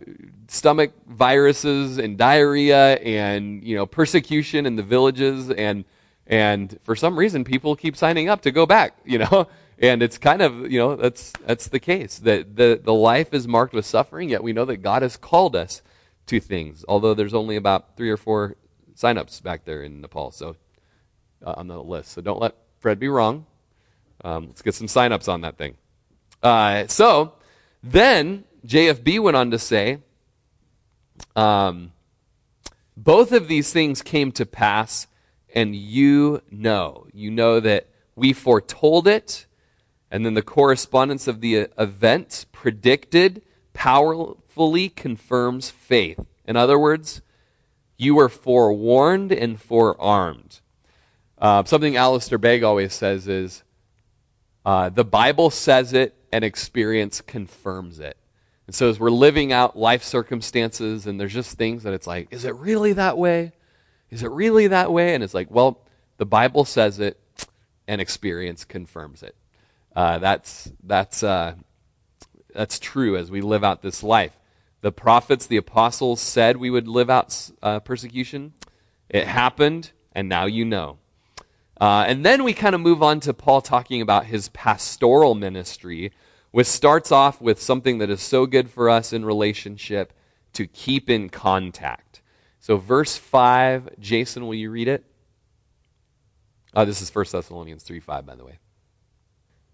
stomach 0.48 0.92
viruses 1.06 1.98
and 1.98 2.16
diarrhea 2.16 2.94
and, 2.96 3.62
you 3.64 3.76
know, 3.76 3.84
persecution 3.84 4.64
in 4.64 4.76
the 4.76 4.82
villages 4.82 5.50
and 5.50 5.84
and 6.26 6.78
for 6.82 6.94
some 6.94 7.18
reason, 7.18 7.44
people 7.44 7.76
keep 7.76 7.96
signing 7.96 8.28
up 8.28 8.42
to 8.42 8.50
go 8.50 8.66
back, 8.66 8.96
you 9.04 9.18
know? 9.18 9.48
And 9.78 10.00
it's 10.00 10.16
kind 10.16 10.42
of, 10.42 10.70
you 10.70 10.78
know, 10.78 10.94
that's, 10.94 11.32
that's 11.44 11.66
the 11.66 11.80
case. 11.80 12.20
That 12.20 12.54
the, 12.54 12.80
the 12.80 12.94
life 12.94 13.34
is 13.34 13.48
marked 13.48 13.74
with 13.74 13.84
suffering, 13.84 14.28
yet 14.28 14.40
we 14.40 14.52
know 14.52 14.64
that 14.66 14.76
God 14.76 15.02
has 15.02 15.16
called 15.16 15.56
us 15.56 15.82
to 16.26 16.38
things, 16.38 16.84
although 16.86 17.14
there's 17.14 17.34
only 17.34 17.56
about 17.56 17.96
three 17.96 18.10
or 18.10 18.16
four 18.16 18.54
signups 18.94 19.42
back 19.42 19.64
there 19.64 19.82
in 19.82 20.00
Nepal, 20.00 20.30
so 20.30 20.54
uh, 21.44 21.54
on 21.56 21.66
the 21.66 21.82
list. 21.82 22.12
So 22.12 22.20
don't 22.20 22.40
let 22.40 22.54
Fred 22.78 23.00
be 23.00 23.08
wrong. 23.08 23.46
Um, 24.22 24.46
let's 24.46 24.62
get 24.62 24.74
some 24.74 24.86
signups 24.86 25.28
on 25.28 25.40
that 25.40 25.58
thing. 25.58 25.74
Uh, 26.42 26.86
so 26.86 27.32
then 27.82 28.44
JFB 28.66 29.20
went 29.20 29.36
on 29.36 29.50
to 29.50 29.58
say, 29.58 29.98
um, 31.34 31.92
both 32.96 33.32
of 33.32 33.48
these 33.48 33.72
things 33.72 34.02
came 34.02 34.30
to 34.32 34.46
pass 34.46 35.06
and 35.54 35.74
you 35.76 36.42
know. 36.50 37.06
You 37.12 37.30
know 37.30 37.60
that 37.60 37.88
we 38.16 38.32
foretold 38.32 39.06
it, 39.06 39.46
and 40.10 40.24
then 40.24 40.34
the 40.34 40.42
correspondence 40.42 41.26
of 41.28 41.40
the 41.40 41.68
event 41.78 42.46
predicted 42.52 43.42
powerfully 43.72 44.88
confirms 44.88 45.70
faith. 45.70 46.20
In 46.46 46.56
other 46.56 46.78
words, 46.78 47.22
you 47.96 48.14
were 48.14 48.28
forewarned 48.28 49.32
and 49.32 49.60
forearmed. 49.60 50.60
Uh, 51.38 51.64
something 51.64 51.96
Alistair 51.96 52.38
Begg 52.38 52.62
always 52.62 52.92
says 52.92 53.26
is 53.28 53.62
uh, 54.64 54.88
the 54.88 55.04
Bible 55.04 55.50
says 55.50 55.92
it 55.92 56.14
and 56.32 56.44
experience 56.44 57.20
confirms 57.20 57.98
it. 57.98 58.16
And 58.66 58.74
so 58.74 58.88
as 58.88 59.00
we're 59.00 59.10
living 59.10 59.52
out 59.52 59.76
life 59.76 60.04
circumstances 60.04 61.06
and 61.06 61.20
there's 61.20 61.32
just 61.32 61.58
things 61.58 61.82
that 61.82 61.94
it's 61.94 62.06
like, 62.06 62.28
is 62.30 62.44
it 62.44 62.54
really 62.56 62.92
that 62.92 63.18
way? 63.18 63.52
Is 64.12 64.22
it 64.22 64.30
really 64.30 64.66
that 64.66 64.92
way? 64.92 65.14
And 65.14 65.24
it's 65.24 65.32
like, 65.32 65.50
well, 65.50 65.80
the 66.18 66.26
Bible 66.26 66.66
says 66.66 67.00
it, 67.00 67.18
and 67.88 67.98
experience 67.98 68.64
confirms 68.64 69.22
it. 69.22 69.34
Uh, 69.96 70.18
that's 70.18 70.70
that's 70.84 71.22
uh, 71.22 71.54
that's 72.54 72.78
true 72.78 73.16
as 73.16 73.30
we 73.30 73.40
live 73.40 73.64
out 73.64 73.80
this 73.80 74.02
life. 74.02 74.38
The 74.82 74.92
prophets, 74.92 75.46
the 75.46 75.56
apostles 75.56 76.20
said 76.20 76.58
we 76.58 76.68
would 76.68 76.88
live 76.88 77.08
out 77.08 77.50
uh, 77.62 77.80
persecution. 77.80 78.52
It 79.08 79.26
happened, 79.26 79.92
and 80.14 80.28
now 80.28 80.44
you 80.44 80.66
know. 80.66 80.98
Uh, 81.80 82.04
and 82.06 82.24
then 82.24 82.44
we 82.44 82.52
kind 82.52 82.74
of 82.74 82.82
move 82.82 83.02
on 83.02 83.18
to 83.20 83.32
Paul 83.32 83.62
talking 83.62 84.02
about 84.02 84.26
his 84.26 84.50
pastoral 84.50 85.34
ministry, 85.34 86.12
which 86.50 86.66
starts 86.66 87.10
off 87.10 87.40
with 87.40 87.62
something 87.62 87.96
that 87.98 88.10
is 88.10 88.20
so 88.20 88.44
good 88.44 88.68
for 88.68 88.90
us 88.90 89.10
in 89.10 89.24
relationship 89.24 90.12
to 90.52 90.66
keep 90.66 91.08
in 91.08 91.30
contact. 91.30 92.11
So, 92.62 92.76
verse 92.76 93.16
5, 93.16 93.98
Jason, 93.98 94.46
will 94.46 94.54
you 94.54 94.70
read 94.70 94.86
it? 94.86 95.04
Oh, 96.74 96.84
this 96.84 97.02
is 97.02 97.12
1 97.12 97.24
Thessalonians 97.32 97.82
3 97.82 97.98
5, 97.98 98.24
by 98.24 98.36
the 98.36 98.44
way. 98.44 98.60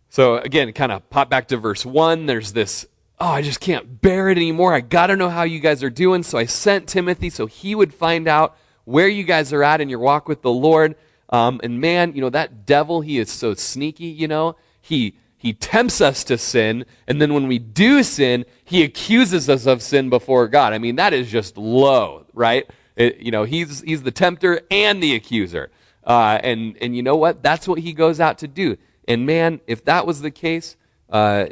So, 0.08 0.38
again, 0.38 0.72
kind 0.72 0.90
of 0.90 1.08
pop 1.10 1.28
back 1.28 1.48
to 1.48 1.58
verse 1.58 1.84
1. 1.84 2.24
There's 2.24 2.54
this, 2.54 2.86
oh, 3.20 3.28
I 3.28 3.42
just 3.42 3.60
can't 3.60 4.00
bear 4.00 4.30
it 4.30 4.38
anymore. 4.38 4.72
I 4.72 4.80
got 4.80 5.08
to 5.08 5.16
know 5.16 5.28
how 5.28 5.42
you 5.42 5.60
guys 5.60 5.82
are 5.82 5.90
doing. 5.90 6.22
So, 6.22 6.38
I 6.38 6.46
sent 6.46 6.88
Timothy 6.88 7.28
so 7.28 7.44
he 7.44 7.74
would 7.74 7.92
find 7.92 8.26
out 8.26 8.56
where 8.86 9.06
you 9.06 9.22
guys 9.22 9.52
are 9.52 9.62
at 9.62 9.82
in 9.82 9.90
your 9.90 9.98
walk 9.98 10.26
with 10.26 10.40
the 10.40 10.50
Lord. 10.50 10.96
Um, 11.28 11.60
and 11.62 11.82
man, 11.82 12.14
you 12.14 12.22
know, 12.22 12.30
that 12.30 12.64
devil, 12.64 13.02
he 13.02 13.18
is 13.18 13.30
so 13.30 13.52
sneaky, 13.52 14.06
you 14.06 14.28
know. 14.28 14.56
He 14.80 15.14
he 15.38 15.52
tempts 15.52 16.00
us 16.00 16.24
to 16.24 16.36
sin, 16.36 16.84
and 17.06 17.22
then 17.22 17.32
when 17.32 17.46
we 17.46 17.60
do 17.60 18.02
sin, 18.02 18.44
he 18.64 18.82
accuses 18.82 19.48
us 19.48 19.66
of 19.66 19.82
sin 19.82 20.10
before 20.10 20.48
God. 20.48 20.72
I 20.72 20.78
mean, 20.78 20.96
that 20.96 21.12
is 21.12 21.30
just 21.30 21.56
low, 21.56 22.26
right? 22.38 22.70
It, 22.96 23.18
you 23.18 23.30
know, 23.30 23.44
he's, 23.44 23.82
he's 23.82 24.02
the 24.02 24.10
tempter 24.10 24.62
and 24.70 25.02
the 25.02 25.14
accuser. 25.14 25.70
Uh, 26.04 26.38
and, 26.42 26.76
and 26.80 26.96
you 26.96 27.02
know 27.02 27.16
what? 27.16 27.42
That's 27.42 27.68
what 27.68 27.78
he 27.78 27.92
goes 27.92 28.20
out 28.20 28.38
to 28.38 28.48
do. 28.48 28.78
And 29.06 29.26
man, 29.26 29.60
if 29.66 29.84
that 29.84 30.06
was 30.06 30.20
the 30.20 30.30
case, 30.30 30.76
uh, 31.10 31.46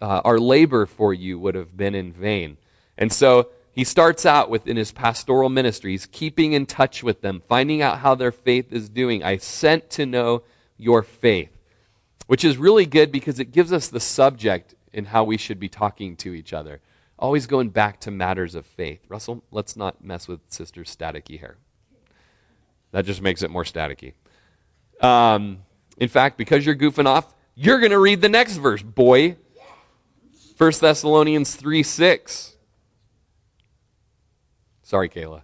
uh, 0.00 0.20
our 0.24 0.38
labor 0.38 0.86
for 0.86 1.14
you 1.14 1.38
would 1.38 1.54
have 1.54 1.76
been 1.76 1.94
in 1.94 2.12
vain. 2.12 2.56
And 2.98 3.12
so 3.12 3.50
he 3.72 3.84
starts 3.84 4.26
out 4.26 4.50
within 4.50 4.76
his 4.76 4.90
pastoral 4.90 5.48
ministries, 5.48 6.06
keeping 6.06 6.52
in 6.52 6.66
touch 6.66 7.02
with 7.02 7.20
them, 7.20 7.42
finding 7.48 7.82
out 7.82 7.98
how 7.98 8.14
their 8.14 8.32
faith 8.32 8.72
is 8.72 8.88
doing. 8.88 9.22
I 9.22 9.36
sent 9.36 9.90
to 9.90 10.06
know 10.06 10.42
your 10.78 11.02
faith, 11.02 11.50
which 12.26 12.44
is 12.44 12.56
really 12.56 12.86
good 12.86 13.12
because 13.12 13.38
it 13.38 13.52
gives 13.52 13.72
us 13.72 13.88
the 13.88 14.00
subject 14.00 14.74
in 14.92 15.06
how 15.06 15.24
we 15.24 15.36
should 15.36 15.60
be 15.60 15.68
talking 15.68 16.16
to 16.16 16.32
each 16.32 16.52
other 16.52 16.80
always 17.18 17.46
going 17.46 17.70
back 17.70 18.00
to 18.00 18.10
matters 18.10 18.54
of 18.54 18.66
faith. 18.66 19.00
Russell, 19.08 19.42
let's 19.50 19.76
not 19.76 20.04
mess 20.04 20.28
with 20.28 20.40
Sister's 20.48 20.94
staticky 20.94 21.40
hair. 21.40 21.56
That 22.92 23.04
just 23.04 23.22
makes 23.22 23.42
it 23.42 23.50
more 23.50 23.64
staticky. 23.64 24.14
Um, 25.00 25.62
in 25.98 26.08
fact, 26.08 26.38
because 26.38 26.64
you're 26.64 26.76
goofing 26.76 27.06
off, 27.06 27.34
you're 27.54 27.80
going 27.80 27.90
to 27.90 27.98
read 27.98 28.20
the 28.20 28.28
next 28.28 28.56
verse, 28.56 28.82
boy. 28.82 29.36
1 30.56 30.72
Thessalonians 30.80 31.54
3 31.54 31.82
6. 31.82 32.56
Sorry, 34.82 35.08
Kayla. 35.08 35.42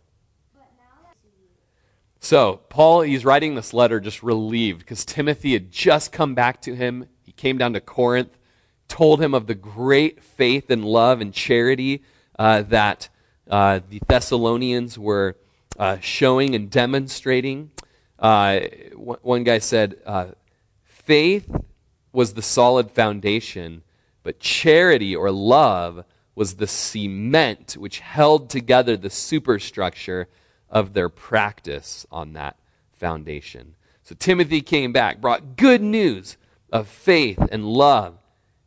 So, 2.21 2.61
Paul, 2.69 3.01
he's 3.01 3.25
writing 3.25 3.57
this 3.57 3.75
letter 3.75 3.99
just 3.99 4.23
relieved 4.23 4.79
because 4.79 5.05
Timothy 5.05 5.55
had 5.55 5.73
just 5.73 6.13
come 6.13 6.35
back 6.35 6.63
to 6.63 6.77
him. 6.77 7.07
He 7.23 7.33
came 7.33 7.59
down 7.59 7.73
to 7.73 7.81
Corinth 7.81 8.39
told 8.93 9.23
him 9.23 9.33
of 9.33 9.47
the 9.47 9.55
great 9.55 10.23
faith 10.23 10.71
and 10.71 10.85
love 10.85 11.23
and 11.23 11.33
charity 11.33 12.03
uh, 12.39 12.61
that 12.61 13.09
uh, 13.51 13.81
the 13.89 13.99
Thessalonians 14.07 14.99
were 14.99 15.35
uh, 15.79 15.97
showing 16.01 16.55
and 16.55 16.71
demonstrating. 16.71 17.71
Uh, 18.19 18.61
one 18.95 19.45
guy 19.45 19.61
said, 19.61 19.97
uh, 20.05 20.27
faith 20.85 21.51
was 22.13 22.35
the 22.35 22.43
solid 22.43 22.91
foundation, 22.91 23.83
but 24.23 24.39
charity 24.39 25.17
or 25.17 25.31
love 25.31 26.05
was 26.35 26.57
the 26.57 26.67
cement 26.67 27.73
which 27.79 28.01
held 28.01 28.51
together 28.51 28.95
the 28.95 29.09
superstructure 29.09 30.29
of 30.69 30.93
their 30.93 31.09
practice 31.09 32.05
on 32.13 32.35
that 32.35 32.59
foundation. 32.93 33.75
So 34.03 34.15
Timothy 34.19 34.61
came 34.61 34.93
back, 34.93 35.19
brought 35.19 35.57
good 35.57 35.81
news 35.81 36.37
of 36.71 36.89
faith 36.89 37.39
and 37.51 37.65
love 37.65 38.19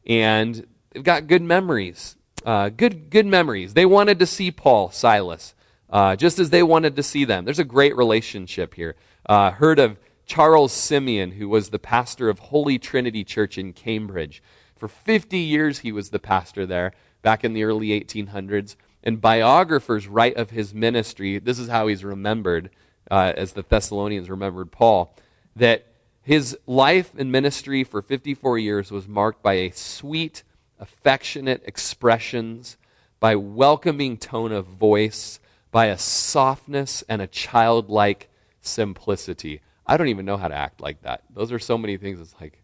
and 0.05 0.65
they've 0.91 1.03
got 1.03 1.27
good 1.27 1.41
memories. 1.41 2.15
Uh, 2.45 2.69
good, 2.69 3.09
good 3.09 3.25
memories. 3.25 3.73
They 3.73 3.85
wanted 3.85 4.19
to 4.19 4.25
see 4.25 4.51
Paul, 4.51 4.91
Silas, 4.91 5.55
uh, 5.89 6.15
just 6.15 6.37
as 6.37 6.51
they 6.51 6.61
wanted 6.61 6.95
to 6.95 7.03
see 7.03 7.25
them. 7.25 7.45
There's 7.45 7.59
a 7.59 7.63
great 7.63 7.95
relationship 7.95 8.75
here. 8.75 8.95
Uh, 9.25 9.51
heard 9.51 9.79
of 9.79 9.97
Charles 10.25 10.71
Simeon, 10.71 11.31
who 11.31 11.49
was 11.49 11.69
the 11.69 11.79
pastor 11.79 12.29
of 12.29 12.39
Holy 12.39 12.77
Trinity 12.77 13.23
Church 13.23 13.57
in 13.57 13.73
Cambridge. 13.73 14.43
For 14.75 14.87
50 14.87 15.37
years, 15.37 15.79
he 15.79 15.91
was 15.91 16.09
the 16.09 16.19
pastor 16.19 16.65
there 16.65 16.93
back 17.21 17.43
in 17.43 17.53
the 17.53 17.63
early 17.63 17.87
1800s. 17.99 18.75
And 19.03 19.21
biographers 19.21 20.07
write 20.07 20.35
of 20.35 20.49
his 20.49 20.73
ministry, 20.73 21.39
this 21.39 21.59
is 21.59 21.69
how 21.69 21.87
he's 21.87 22.03
remembered, 22.03 22.71
uh, 23.09 23.33
as 23.35 23.53
the 23.53 23.63
Thessalonians 23.63 24.29
remembered 24.29 24.71
Paul, 24.71 25.15
that 25.55 25.85
his 26.25 26.57
life 26.65 27.11
and 27.15 27.31
ministry 27.31 27.83
for 27.83 28.01
54 28.01 28.57
years 28.57 28.89
was 28.89 29.07
marked 29.07 29.43
by 29.43 29.53
a 29.53 29.69
sweet, 29.69 30.41
affectionate 30.79 31.61
expressions, 31.67 32.77
by 33.19 33.35
welcoming 33.35 34.17
tone 34.17 34.51
of 34.51 34.65
voice, 34.65 35.39
by 35.69 35.85
a 35.85 35.99
softness 35.99 37.03
and 37.07 37.21
a 37.21 37.27
childlike 37.27 38.27
simplicity. 38.59 39.61
I 39.85 39.97
don't 39.97 40.07
even 40.07 40.25
know 40.25 40.37
how 40.37 40.47
to 40.47 40.55
act 40.55 40.81
like 40.81 41.03
that. 41.03 41.21
Those 41.31 41.51
are 41.51 41.59
so 41.59 41.77
many 41.77 41.95
things. 41.95 42.19
It's 42.19 42.33
like, 42.41 42.59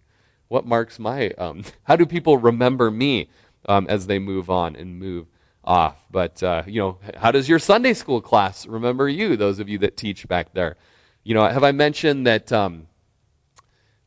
what 0.47 0.65
marks 0.65 0.97
my, 0.97 1.30
um, 1.38 1.63
how 1.84 1.95
do 1.95 2.08
people 2.08 2.39
remember 2.39 2.89
me 2.89 3.30
um, 3.69 3.86
as 3.88 4.08
they 4.08 4.17
move 4.17 4.50
on 4.50 4.76
and 4.76 4.97
move 4.97 5.28
off? 5.63 6.04
But, 6.10 6.41
uh, 6.41 6.63
you 6.65 6.82
know, 6.82 6.97
how 7.15 7.30
does 7.30 7.47
your 7.47 7.60
Sunday 7.60 7.93
school 7.93 8.21
class 8.21 8.65
remember 8.65 9.08
you, 9.08 9.38
those 9.38 9.60
of 9.60 9.69
you 9.69 9.78
that 9.78 9.97
teach 9.97 10.28
back 10.28 10.56
there? 10.56 10.78
You 11.24 11.36
know, 11.36 11.47
have 11.47 11.63
I 11.63 11.71
mentioned 11.71 12.26
that 12.26 12.52
um, 12.52 12.88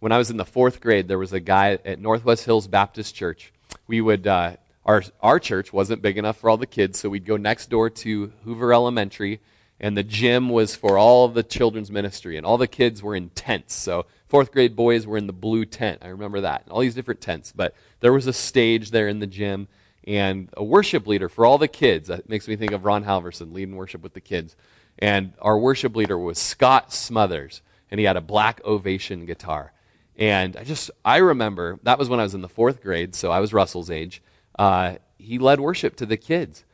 when 0.05 0.13
I 0.13 0.19
was 0.19 0.29
in 0.29 0.37
the 0.37 0.45
fourth 0.45 0.83
grade, 0.83 1.09
there 1.09 1.19
was 1.19 1.33
a 1.33 1.41
guy 1.41 1.79
at 1.83 1.99
Northwest 1.99 2.45
Hills 2.45 2.69
Baptist 2.69 3.15
Church. 3.15 3.51
We 3.87 4.03
would, 4.03 4.27
uh, 4.27 4.57
our, 4.85 5.03
our 5.23 5.41
church 5.41 5.73
wasn't 5.73 6.03
big 6.03 6.19
enough 6.19 6.37
for 6.37 6.51
all 6.51 6.59
the 6.59 6.67
kids, 6.67 6.99
so 6.99 7.09
we'd 7.09 7.25
go 7.25 7.39
next 7.39 7.71
door 7.71 7.89
to 7.89 8.31
Hoover 8.45 8.75
Elementary 8.75 9.41
and 9.81 9.97
the 9.97 10.03
gym 10.03 10.51
was 10.51 10.77
for 10.77 10.99
all 10.99 11.29
the 11.29 11.43
children's 11.43 11.91
ministry, 11.91 12.37
and 12.37 12.45
all 12.45 12.59
the 12.59 12.67
kids 12.67 13.03
were 13.03 13.17
in 13.17 13.31
tents. 13.31 13.73
So 13.73 14.05
fourth 14.29 14.53
grade 14.53 14.77
boys 14.77 15.07
were 15.07 15.17
in 15.17 15.27
the 15.27 15.33
blue 15.33 15.65
tent. 15.65 16.01
I 16.03 16.09
remember 16.09 16.43
that. 16.43 16.65
and 16.65 16.73
All 16.73 16.81
these 16.81 16.95
different 16.95 17.23
tents. 17.23 17.55
But 17.57 17.75
there 18.01 18.13
was 18.13 18.27
a 18.27 18.33
stage 18.35 18.91
there 18.91 19.09
in 19.09 19.21
the 19.21 19.27
gym 19.27 19.69
and 20.07 20.51
a 20.55 20.63
worship 20.63 21.07
leader 21.07 21.31
for 21.31 21.47
all 21.47 21.57
the 21.57 21.67
kids. 21.67 22.09
That 22.09 22.29
makes 22.29 22.47
me 22.47 22.57
think 22.57 22.73
of 22.73 22.85
Ron 22.85 23.05
Halverson 23.05 23.55
leading 23.55 23.75
worship 23.75 24.03
with 24.03 24.13
the 24.13 24.21
kids. 24.21 24.55
And 24.99 25.33
our 25.41 25.59
worship 25.59 25.97
leader 25.97 26.19
was 26.19 26.39
Scott 26.39 26.93
Smothers, 26.93 27.63
and 27.91 27.99
he 27.99 28.05
had 28.05 28.19
a 28.19 28.21
black 28.21 28.61
ovation 28.67 29.25
guitar. 29.25 29.73
And 30.17 30.57
I 30.57 30.65
just, 30.65 30.91
I 31.05 31.19
remember, 31.19 31.79
that 31.83 31.99
was 31.99 32.09
when 32.09 32.21
I 32.21 32.23
was 32.23 32.35
in 32.35 32.41
the 32.41 32.49
fourth 32.49 32.83
grade, 32.83 33.15
so 33.15 33.31
I 33.31 33.41
was 33.41 33.53
Russell's 33.53 33.91
age. 33.91 34.23
Uh, 34.59 34.97
he 35.19 35.39
led 35.39 35.61
worship 35.61 35.97
to 35.97 36.07
the 36.07 36.17
kids. 36.17 36.65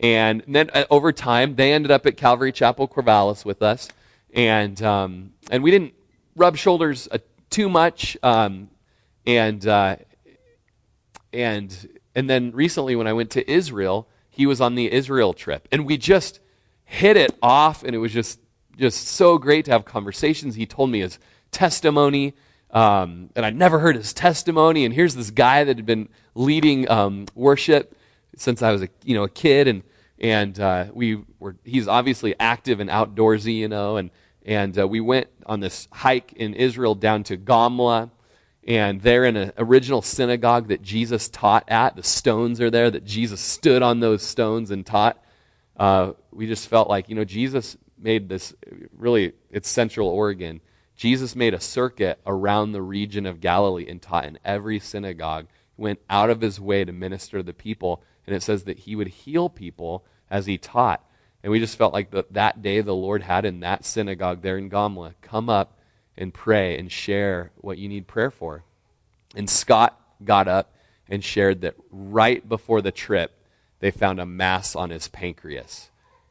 And 0.00 0.42
then 0.46 0.70
uh, 0.74 0.84
over 0.90 1.12
time, 1.12 1.54
they 1.54 1.72
ended 1.72 1.90
up 1.90 2.06
at 2.06 2.16
Calvary 2.16 2.52
Chapel 2.52 2.88
Corvallis 2.88 3.44
with 3.44 3.62
us. 3.62 3.88
And, 4.34 4.80
um, 4.82 5.32
and 5.50 5.62
we 5.62 5.70
didn't 5.70 5.94
rub 6.36 6.56
shoulders 6.56 7.08
uh, 7.10 7.18
too 7.50 7.68
much. 7.68 8.16
Um, 8.22 8.68
and, 9.26 9.66
uh, 9.66 9.96
and, 11.32 12.00
and 12.14 12.28
then 12.28 12.52
recently, 12.52 12.96
when 12.96 13.06
I 13.06 13.12
went 13.12 13.30
to 13.32 13.50
Israel, 13.50 14.08
he 14.30 14.46
was 14.46 14.60
on 14.60 14.74
the 14.74 14.90
Israel 14.90 15.32
trip. 15.32 15.68
And 15.70 15.86
we 15.86 15.96
just 15.96 16.40
hit 16.84 17.16
it 17.16 17.36
off, 17.42 17.82
and 17.82 17.94
it 17.94 17.98
was 17.98 18.12
just, 18.12 18.40
just 18.76 19.08
so 19.08 19.38
great 19.38 19.64
to 19.66 19.72
have 19.72 19.84
conversations. 19.84 20.54
He 20.54 20.66
told 20.66 20.90
me 20.90 21.00
his 21.00 21.18
testimony. 21.50 22.34
Um, 22.70 23.30
and 23.34 23.46
I'd 23.46 23.56
never 23.56 23.78
heard 23.78 23.96
his 23.96 24.12
testimony. 24.12 24.84
And 24.84 24.92
here's 24.92 25.14
this 25.14 25.30
guy 25.30 25.64
that 25.64 25.76
had 25.76 25.86
been 25.86 26.08
leading 26.34 26.90
um, 26.90 27.26
worship 27.34 27.96
since 28.36 28.62
I 28.62 28.72
was 28.72 28.82
a 28.82 28.88
you 29.04 29.14
know 29.14 29.24
a 29.24 29.28
kid, 29.28 29.68
and 29.68 29.82
and 30.18 30.58
uh, 30.58 30.86
we 30.92 31.22
were 31.38 31.56
he's 31.64 31.88
obviously 31.88 32.34
active 32.38 32.80
and 32.80 32.90
outdoorsy, 32.90 33.56
you 33.56 33.68
know, 33.68 33.96
and 33.96 34.10
and 34.44 34.78
uh, 34.78 34.86
we 34.86 35.00
went 35.00 35.28
on 35.46 35.60
this 35.60 35.88
hike 35.92 36.32
in 36.34 36.54
Israel 36.54 36.94
down 36.94 37.22
to 37.24 37.36
Gamla, 37.36 38.10
and 38.66 39.00
there 39.02 39.24
in 39.24 39.36
an 39.36 39.52
original 39.58 40.02
synagogue 40.02 40.68
that 40.68 40.82
Jesus 40.82 41.28
taught 41.28 41.64
at, 41.68 41.96
the 41.96 42.02
stones 42.02 42.60
are 42.60 42.70
there 42.70 42.90
that 42.90 43.04
Jesus 43.04 43.40
stood 43.40 43.82
on 43.82 44.00
those 44.00 44.22
stones 44.22 44.70
and 44.70 44.84
taught. 44.86 45.22
Uh, 45.76 46.12
we 46.32 46.46
just 46.46 46.68
felt 46.68 46.88
like 46.88 47.08
you 47.08 47.14
know 47.14 47.24
Jesus 47.24 47.76
made 48.00 48.28
this 48.28 48.54
really 48.96 49.32
it's 49.50 49.68
Central 49.68 50.08
Oregon. 50.08 50.60
Jesus 50.98 51.36
made 51.36 51.54
a 51.54 51.60
circuit 51.60 52.18
around 52.26 52.72
the 52.72 52.82
region 52.82 53.24
of 53.24 53.40
Galilee 53.40 53.86
and 53.88 54.02
taught 54.02 54.24
in 54.24 54.36
every 54.44 54.80
synagogue. 54.80 55.46
He 55.76 55.82
Went 55.82 56.00
out 56.10 56.28
of 56.28 56.40
his 56.40 56.60
way 56.60 56.84
to 56.84 56.92
minister 56.92 57.38
to 57.38 57.42
the 57.44 57.54
people 57.54 58.02
and 58.26 58.34
it 58.34 58.42
says 58.42 58.64
that 58.64 58.80
he 58.80 58.96
would 58.96 59.06
heal 59.06 59.48
people 59.48 60.04
as 60.28 60.46
he 60.46 60.58
taught. 60.58 61.02
And 61.42 61.52
we 61.52 61.60
just 61.60 61.78
felt 61.78 61.94
like 61.94 62.10
the, 62.10 62.24
that 62.32 62.62
day 62.62 62.80
the 62.80 62.94
Lord 62.94 63.22
had 63.22 63.44
in 63.44 63.60
that 63.60 63.84
synagogue 63.84 64.42
there 64.42 64.58
in 64.58 64.68
Gamla 64.68 65.14
come 65.22 65.48
up 65.48 65.78
and 66.16 66.34
pray 66.34 66.76
and 66.76 66.90
share 66.90 67.52
what 67.58 67.78
you 67.78 67.88
need 67.88 68.08
prayer 68.08 68.32
for. 68.32 68.64
And 69.36 69.48
Scott 69.48 69.98
got 70.24 70.48
up 70.48 70.74
and 71.08 71.24
shared 71.24 71.60
that 71.60 71.76
right 71.92 72.46
before 72.46 72.82
the 72.82 72.90
trip, 72.90 73.32
they 73.78 73.92
found 73.92 74.18
a 74.18 74.26
mass 74.26 74.74
on 74.74 74.90
his 74.90 75.06
pancreas. 75.06 75.90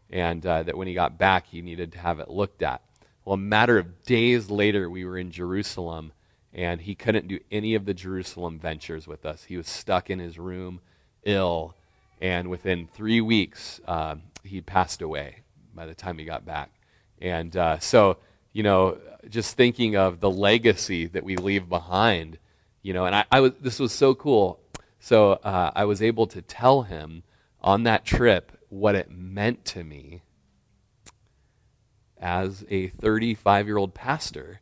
And 0.10 0.46
uh, 0.46 0.64
that 0.64 0.78
when 0.78 0.88
he 0.88 0.94
got 0.94 1.18
back, 1.18 1.48
he 1.48 1.62
needed 1.62 1.94
to 1.94 2.00
have 2.00 2.20
it 2.20 2.30
looked 2.30 2.62
at. 2.62 2.82
Well, 3.28 3.34
a 3.34 3.38
matter 3.38 3.78
of 3.78 4.06
days 4.06 4.50
later, 4.50 4.90
we 4.90 5.04
were 5.04 5.18
in 5.18 5.32
Jerusalem, 5.32 6.14
and 6.54 6.80
he 6.80 6.96
couldn't 6.96 7.28
do 7.28 7.42
any 7.52 7.76
of 7.76 7.84
the 7.84 7.94
Jerusalem 7.94 8.58
ventures 8.58 9.06
with 9.06 9.26
us. 9.26 9.44
He 9.44 9.58
was 9.58 9.68
stuck 9.68 10.10
in 10.10 10.20
his 10.20 10.40
room, 10.40 10.80
ill, 11.26 11.76
and 12.22 12.50
within 12.50 12.88
three 12.88 13.20
weeks, 13.20 13.82
uh, 13.86 14.16
he 14.46 14.62
passed 14.62 15.02
away 15.02 15.42
by 15.76 15.86
the 15.86 15.94
time 15.94 16.18
he 16.18 16.24
got 16.24 16.46
back. 16.46 16.70
And 17.20 17.58
uh, 17.58 17.80
so, 17.80 18.16
you 18.54 18.64
know, 18.64 18.98
just 19.28 19.58
thinking 19.58 19.98
of 19.98 20.22
the 20.22 20.32
legacy 20.32 21.08
that 21.08 21.26
we 21.26 21.36
leave 21.36 21.68
behind, 21.68 22.40
you 22.82 22.94
know, 22.94 23.04
and 23.04 23.14
I, 23.14 23.26
I 23.30 23.42
was, 23.42 23.52
this 23.60 23.78
was 23.78 23.92
so 23.92 24.16
cool. 24.16 24.58
So 25.02 25.34
uh, 25.34 25.72
I 25.76 25.84
was 25.84 26.02
able 26.02 26.28
to 26.28 26.42
tell 26.42 26.84
him 26.84 27.24
on 27.62 27.84
that 27.84 28.06
trip 28.06 28.54
what 28.70 28.96
it 28.96 29.12
meant 29.12 29.66
to 29.66 29.84
me 29.84 30.22
as 32.22 32.66
a 32.70 32.88
35 32.88 33.68
year 33.68 33.78
old 33.78 33.94
pastor. 33.94 34.62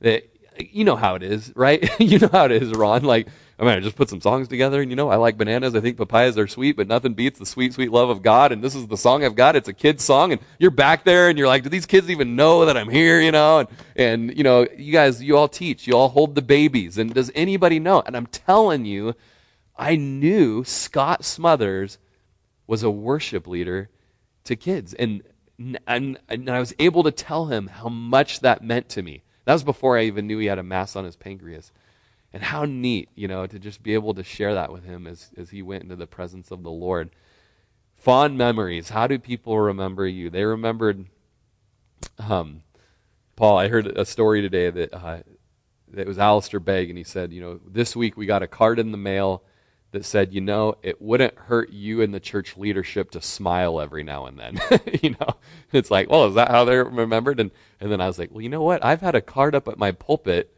That 0.00 0.24
you 0.58 0.84
know 0.84 0.96
how 0.96 1.14
it 1.14 1.22
is, 1.22 1.52
right? 1.56 1.88
you 2.00 2.18
know 2.18 2.30
how 2.30 2.44
it 2.44 2.52
is, 2.52 2.72
Ron. 2.72 3.02
Like 3.04 3.28
I 3.60 3.64
mean, 3.64 3.72
I 3.72 3.80
just 3.80 3.96
put 3.96 4.08
some 4.08 4.20
songs 4.20 4.46
together, 4.46 4.80
and 4.80 4.88
you 4.88 4.94
know, 4.94 5.08
I 5.08 5.16
like 5.16 5.36
bananas. 5.36 5.74
I 5.74 5.80
think 5.80 5.96
papayas 5.96 6.38
are 6.38 6.46
sweet, 6.46 6.76
but 6.76 6.86
nothing 6.86 7.14
beats 7.14 7.40
the 7.40 7.46
sweet, 7.46 7.74
sweet 7.74 7.90
love 7.90 8.08
of 8.08 8.22
God. 8.22 8.52
And 8.52 8.62
this 8.62 8.76
is 8.76 8.86
the 8.86 8.96
song 8.96 9.24
I've 9.24 9.34
got. 9.34 9.56
It's 9.56 9.68
a 9.68 9.72
kid's 9.72 10.04
song, 10.04 10.30
and 10.30 10.40
you're 10.60 10.70
back 10.70 11.02
there, 11.02 11.28
and 11.28 11.36
you're 11.36 11.48
like, 11.48 11.64
do 11.64 11.68
these 11.68 11.86
kids 11.86 12.08
even 12.08 12.36
know 12.36 12.66
that 12.66 12.76
I'm 12.76 12.88
here? 12.88 13.20
You 13.20 13.32
know, 13.32 13.58
and, 13.58 13.68
and 13.96 14.36
you 14.38 14.44
know, 14.44 14.64
you 14.76 14.92
guys, 14.92 15.20
you 15.20 15.36
all 15.36 15.48
teach, 15.48 15.88
you 15.88 15.94
all 15.94 16.08
hold 16.08 16.36
the 16.36 16.42
babies, 16.42 16.98
and 16.98 17.12
does 17.12 17.32
anybody 17.34 17.80
know? 17.80 18.00
And 18.06 18.16
I'm 18.16 18.26
telling 18.26 18.84
you, 18.84 19.14
I 19.76 19.96
knew 19.96 20.62
Scott 20.62 21.24
Smothers 21.24 21.98
was 22.68 22.84
a 22.84 22.90
worship 22.90 23.48
leader 23.48 23.90
to 24.44 24.54
kids, 24.54 24.94
and 24.94 25.24
and, 25.58 26.18
and 26.28 26.48
I 26.48 26.60
was 26.60 26.74
able 26.78 27.02
to 27.02 27.10
tell 27.10 27.46
him 27.46 27.66
how 27.66 27.88
much 27.88 28.40
that 28.40 28.62
meant 28.62 28.88
to 28.90 29.02
me. 29.02 29.22
That 29.44 29.54
was 29.54 29.64
before 29.64 29.98
I 29.98 30.04
even 30.04 30.26
knew 30.26 30.38
he 30.38 30.46
had 30.46 30.58
a 30.58 30.62
mass 30.62 30.94
on 30.94 31.04
his 31.04 31.16
pancreas. 31.16 31.72
And 32.32 32.42
how 32.42 32.64
neat, 32.64 33.08
you 33.14 33.26
know, 33.26 33.46
to 33.46 33.58
just 33.58 33.82
be 33.82 33.94
able 33.94 34.14
to 34.14 34.22
share 34.22 34.54
that 34.54 34.72
with 34.72 34.84
him 34.84 35.06
as, 35.06 35.30
as 35.36 35.50
he 35.50 35.62
went 35.62 35.82
into 35.82 35.96
the 35.96 36.06
presence 36.06 36.50
of 36.50 36.62
the 36.62 36.70
Lord. 36.70 37.10
Fond 37.96 38.36
memories. 38.36 38.90
How 38.90 39.06
do 39.06 39.18
people 39.18 39.58
remember 39.58 40.06
you? 40.06 40.30
They 40.30 40.44
remembered 40.44 41.06
um, 42.18 42.62
Paul. 43.34 43.58
I 43.58 43.68
heard 43.68 43.86
a 43.86 44.04
story 44.04 44.42
today 44.42 44.70
that, 44.70 44.94
uh, 44.94 45.18
that 45.92 46.06
was 46.06 46.18
Alistair 46.18 46.60
Begg, 46.60 46.90
and 46.90 46.98
he 46.98 47.04
said, 47.04 47.32
you 47.32 47.40
know, 47.40 47.60
this 47.66 47.96
week 47.96 48.16
we 48.16 48.26
got 48.26 48.42
a 48.42 48.46
card 48.46 48.78
in 48.78 48.92
the 48.92 48.98
mail 48.98 49.42
that 49.92 50.04
said, 50.04 50.34
you 50.34 50.40
know, 50.40 50.76
it 50.82 51.00
wouldn't 51.00 51.34
hurt 51.34 51.70
you 51.70 52.02
and 52.02 52.12
the 52.12 52.20
church 52.20 52.56
leadership 52.56 53.10
to 53.12 53.22
smile 53.22 53.80
every 53.80 54.02
now 54.02 54.26
and 54.26 54.38
then. 54.38 54.60
you 55.02 55.10
know, 55.10 55.36
it's 55.72 55.90
like, 55.90 56.10
well, 56.10 56.26
is 56.26 56.34
that 56.34 56.50
how 56.50 56.64
they're 56.64 56.84
remembered? 56.84 57.40
And, 57.40 57.50
and 57.80 57.90
then 57.90 58.00
I 58.00 58.06
was 58.06 58.18
like, 58.18 58.30
well, 58.30 58.42
you 58.42 58.50
know 58.50 58.62
what? 58.62 58.84
I've 58.84 59.00
had 59.00 59.14
a 59.14 59.22
card 59.22 59.54
up 59.54 59.66
at 59.66 59.78
my 59.78 59.92
pulpit 59.92 60.54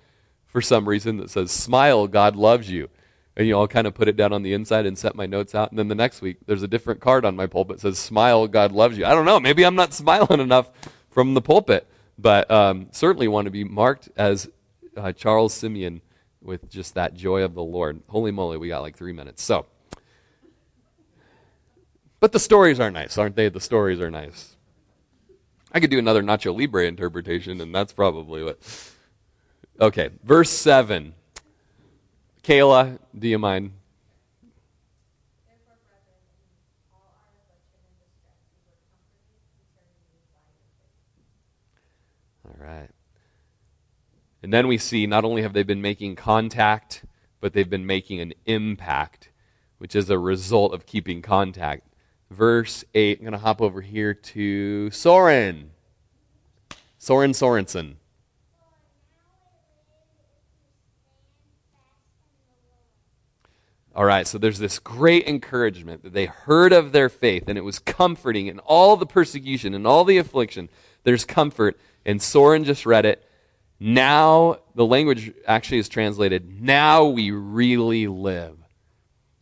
for 0.46 0.60
some 0.60 0.88
reason 0.88 1.18
that 1.18 1.30
says, 1.30 1.52
Smile, 1.52 2.08
God 2.08 2.34
loves 2.34 2.68
you. 2.68 2.88
And 3.36 3.46
you 3.46 3.54
know, 3.54 3.60
I'll 3.60 3.68
kind 3.68 3.86
of 3.86 3.94
put 3.94 4.08
it 4.08 4.16
down 4.16 4.32
on 4.32 4.42
the 4.42 4.52
inside 4.52 4.84
and 4.84 4.98
set 4.98 5.14
my 5.14 5.26
notes 5.26 5.54
out. 5.54 5.70
And 5.70 5.78
then 5.78 5.86
the 5.86 5.94
next 5.94 6.20
week, 6.20 6.38
there's 6.46 6.64
a 6.64 6.68
different 6.68 7.00
card 7.00 7.24
on 7.24 7.36
my 7.36 7.46
pulpit 7.46 7.76
that 7.76 7.82
says, 7.82 7.98
Smile, 7.98 8.48
God 8.48 8.72
loves 8.72 8.98
you. 8.98 9.06
I 9.06 9.10
don't 9.10 9.24
know. 9.24 9.38
Maybe 9.38 9.64
I'm 9.64 9.76
not 9.76 9.94
smiling 9.94 10.40
enough 10.40 10.70
from 11.08 11.34
the 11.34 11.40
pulpit. 11.40 11.86
But 12.18 12.50
um, 12.50 12.88
certainly 12.90 13.28
want 13.28 13.46
to 13.46 13.50
be 13.50 13.64
marked 13.64 14.10
as 14.16 14.48
uh, 14.96 15.12
Charles 15.12 15.54
Simeon 15.54 16.02
with 16.42 16.68
just 16.70 16.94
that 16.94 17.14
joy 17.14 17.42
of 17.42 17.55
the 17.55 17.62
Lord. 17.62 18.00
Holy 18.09 18.31
moly, 18.31 18.57
we 18.57 18.68
got 18.68 18.83
like 18.83 18.96
three 18.96 19.12
minutes. 19.12 19.42
So, 19.42 19.66
but 22.18 22.33
the 22.33 22.40
stories 22.40 22.81
are 22.81 22.90
nice, 22.90 23.18
aren't 23.18 23.37
they? 23.37 23.48
The 23.48 23.61
stories 23.61 24.00
are 24.00 24.11
nice. 24.11 24.57
I 25.72 25.81
could 25.81 25.90
do 25.90 25.98
another 25.98 26.22
Nacho 26.22 26.57
Libre 26.57 26.87
interpretation, 26.87 27.61
and 27.61 27.74
that's 27.74 27.92
probably 27.92 28.42
what. 28.42 28.59
Okay, 29.81 30.11
verse 30.24 30.50
7. 30.50 31.14
Kayla, 32.42 32.98
do 33.16 33.29
you 33.29 33.38
mind? 33.38 33.72
All 42.44 42.57
right. 42.59 42.90
And 44.42 44.53
then 44.53 44.68
we 44.68 44.79
see 44.79 45.07
not 45.07 45.24
only 45.24 45.42
have 45.42 45.53
they 45.53 45.62
been 45.62 45.83
making 45.83 46.16
contact, 46.16 47.05
but 47.40 47.53
they've 47.53 47.68
been 47.68 47.87
making 47.87 48.20
an 48.20 48.33
impact, 48.46 49.31
which 49.79 49.94
is 49.94 50.09
a 50.09 50.18
result 50.18 50.72
of 50.72 50.87
keeping 50.87 51.22
contact. 51.22 51.87
Verse 52.31 52.85
8, 52.94 53.18
I'm 53.18 53.24
going 53.24 53.33
to 53.33 53.38
hop 53.38 53.61
over 53.61 53.81
here 53.81 54.14
to 54.14 54.90
Soren. 54.90 55.72
Soren 56.98 57.33
Sorensen. 57.33 57.96
All 63.94 64.05
right, 64.05 64.26
so 64.26 64.38
there's 64.38 64.59
this 64.59 64.79
great 64.79 65.26
encouragement 65.26 66.05
that 66.05 66.12
they 66.12 66.26
heard 66.26 66.72
of 66.72 66.92
their 66.92 67.09
faith, 67.09 67.48
and 67.48 67.59
it 67.59 67.64
was 67.64 67.81
comforting 67.81 68.46
in 68.46 68.61
all 68.61 68.96
the 68.96 69.05
persecution 69.05 69.74
and 69.74 69.87
all 69.87 70.05
the 70.05 70.16
affliction. 70.16 70.68
There's 71.03 71.24
comfort, 71.24 71.79
and 72.07 72.22
Soren 72.22 72.64
just 72.64 72.87
read 72.87 73.05
it. 73.05 73.26
Now, 73.82 74.58
the 74.74 74.84
language 74.84 75.32
actually 75.46 75.78
is 75.78 75.88
translated, 75.88 76.60
now 76.60 77.06
we 77.06 77.30
really 77.30 78.06
live. 78.06 78.58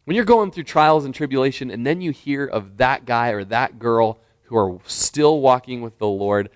When 0.05 0.15
you're 0.15 0.25
going 0.25 0.53
through 0.53 0.65
trials 0.65 1.05
and 1.05 1.13
tribulation, 1.13 1.73
and 1.73 1.85
then 1.85 2.01
you 2.01 2.13
hear 2.13 2.47
of 2.47 2.77
that 2.77 3.05
guy 3.05 3.31
or 3.31 3.45
that 3.45 3.81
girl 3.81 4.21
who 4.45 4.57
are 4.57 4.79
still 4.87 5.41
walking 5.41 5.83
with 5.83 5.99
the 5.99 6.07
Lord, 6.07 6.51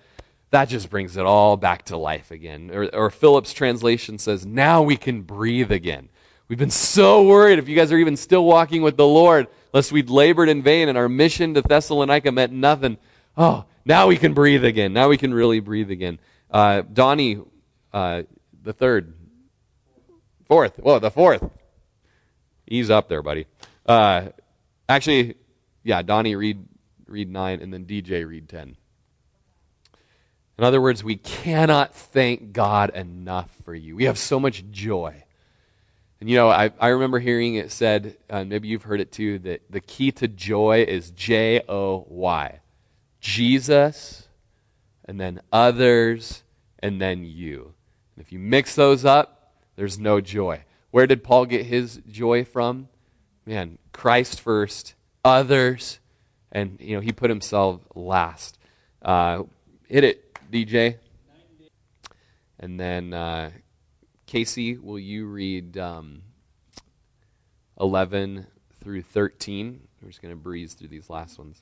that 0.51 0.69
just 0.69 0.89
brings 0.89 1.17
it 1.17 1.25
all 1.25 1.57
back 1.57 1.85
to 1.85 1.97
life 1.97 2.31
again. 2.31 2.71
Or, 2.73 2.85
or 2.95 3.09
Phillips' 3.09 3.53
translation 3.53 4.17
says, 4.17 4.45
now 4.45 4.81
we 4.81 4.95
can 4.95 5.21
breathe 5.21 5.71
again. 5.71 6.09
We've 6.47 6.57
been 6.57 6.69
so 6.69 7.23
worried 7.23 7.59
if 7.59 7.67
you 7.67 7.75
guys 7.75 7.91
are 7.91 7.97
even 7.97 8.15
still 8.15 8.45
walking 8.45 8.81
with 8.81 8.95
the 8.95 9.05
Lord, 9.05 9.47
lest 9.73 9.91
we'd 9.91 10.09
labored 10.09 10.49
in 10.49 10.63
vain 10.63 10.89
and 10.89 10.97
our 10.97 11.09
mission 11.09 11.53
to 11.55 11.61
Thessalonica 11.61 12.31
meant 12.31 12.53
nothing. 12.53 12.97
Oh, 13.35 13.65
now 13.83 14.07
we 14.07 14.15
can 14.15 14.33
breathe 14.33 14.63
again. 14.63 14.93
Now 14.93 15.09
we 15.09 15.17
can 15.17 15.33
really 15.33 15.59
breathe 15.59 15.91
again. 15.91 16.19
Uh, 16.49 16.81
Donnie, 16.81 17.41
uh, 17.93 18.23
the 18.61 18.73
third, 18.73 19.13
fourth. 20.47 20.79
Well, 20.79 20.99
the 20.99 21.11
fourth. 21.11 21.43
Ease 22.67 22.89
up 22.89 23.09
there, 23.09 23.21
buddy. 23.21 23.45
Uh, 23.85 24.29
actually, 24.87 25.35
yeah, 25.83 26.01
Donnie 26.01 26.35
read 26.35 26.65
read 27.07 27.29
nine, 27.29 27.61
and 27.61 27.73
then 27.73 27.85
DJ 27.85 28.27
read 28.27 28.49
ten. 28.49 28.75
In 30.57 30.63
other 30.63 30.81
words, 30.81 31.03
we 31.03 31.15
cannot 31.15 31.95
thank 31.95 32.53
God 32.53 32.91
enough 32.91 33.49
for 33.63 33.73
you. 33.73 33.95
We 33.95 34.05
have 34.05 34.17
so 34.17 34.39
much 34.39 34.63
joy. 34.71 35.23
And 36.19 36.29
you 36.29 36.37
know, 36.37 36.49
I, 36.49 36.71
I 36.79 36.89
remember 36.89 37.19
hearing 37.19 37.55
it 37.55 37.71
said, 37.71 38.15
uh, 38.29 38.43
maybe 38.45 38.69
you've 38.69 38.83
heard 38.83 39.01
it 39.01 39.11
too, 39.11 39.39
that 39.39 39.63
the 39.69 39.81
key 39.81 40.11
to 40.13 40.27
joy 40.27 40.85
is 40.87 41.11
J 41.11 41.61
O 41.67 42.05
Y. 42.07 42.59
Jesus, 43.19 44.27
and 45.05 45.19
then 45.19 45.41
others, 45.51 46.43
and 46.79 47.01
then 47.01 47.23
you. 47.23 47.72
And 48.15 48.25
if 48.25 48.31
you 48.31 48.39
mix 48.39 48.75
those 48.75 49.05
up, 49.05 49.53
there's 49.75 49.99
no 49.99 50.21
joy. 50.21 50.63
Where 50.91 51.07
did 51.07 51.23
Paul 51.23 51.45
get 51.45 51.65
his 51.65 52.01
joy 52.09 52.45
from? 52.45 52.89
Man, 53.45 53.77
Christ 53.91 54.39
first, 54.39 54.93
others, 55.25 55.99
and 56.51 56.77
you 56.79 56.95
know 56.95 57.01
he 57.01 57.11
put 57.11 57.29
himself 57.29 57.81
last. 57.95 58.57
Uh, 59.01 59.43
hit 59.87 60.03
it, 60.03 60.33
DJ. 60.51 60.97
And 62.59 62.79
then 62.79 63.13
uh, 63.13 63.51
Casey, 64.25 64.77
will 64.77 64.99
you 64.99 65.25
read 65.25 65.77
um, 65.77 66.21
11 67.79 68.47
through 68.81 69.01
13? 69.01 69.81
We're 70.01 70.09
just 70.09 70.21
going 70.21 70.33
to 70.33 70.39
breeze 70.39 70.73
through 70.73 70.87
these 70.87 71.09
last 71.09 71.37
ones. 71.37 71.61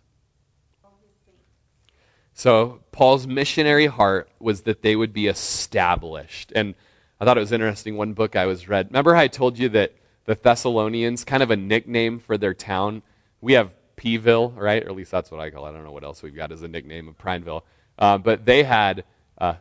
So, 2.33 2.81
Paul's 2.91 3.27
missionary 3.27 3.87
heart 3.87 4.29
was 4.39 4.61
that 4.61 4.81
they 4.81 4.95
would 4.95 5.13
be 5.13 5.27
established. 5.27 6.51
And 6.55 6.75
I 7.19 7.25
thought 7.25 7.37
it 7.37 7.41
was 7.41 7.51
interesting. 7.51 7.97
One 7.97 8.13
book 8.13 8.35
I 8.35 8.45
was 8.45 8.67
read. 8.67 8.87
Remember 8.87 9.13
how 9.13 9.21
I 9.21 9.27
told 9.27 9.59
you 9.59 9.69
that 9.69 9.93
the 10.25 10.35
Thessalonians, 10.35 11.23
kind 11.23 11.43
of 11.43 11.51
a 11.51 11.55
nickname 11.55 12.19
for 12.19 12.37
their 12.37 12.53
town? 12.53 13.03
We 13.41 13.53
have 13.53 13.75
Pville, 13.97 14.55
right? 14.55 14.83
Or 14.83 14.89
at 14.89 14.95
least 14.95 15.11
that's 15.11 15.29
what 15.29 15.39
I 15.39 15.49
call 15.49 15.65
it. 15.65 15.69
I 15.69 15.73
don't 15.73 15.83
know 15.83 15.91
what 15.91 16.03
else 16.03 16.23
we've 16.23 16.35
got 16.35 16.51
as 16.51 16.63
a 16.63 16.67
nickname 16.67 17.07
of 17.07 17.17
Prineville. 17.17 17.65
Uh, 17.99 18.17
but 18.17 18.45
they 18.45 18.63
had 18.63 19.03
uh, 19.37 19.55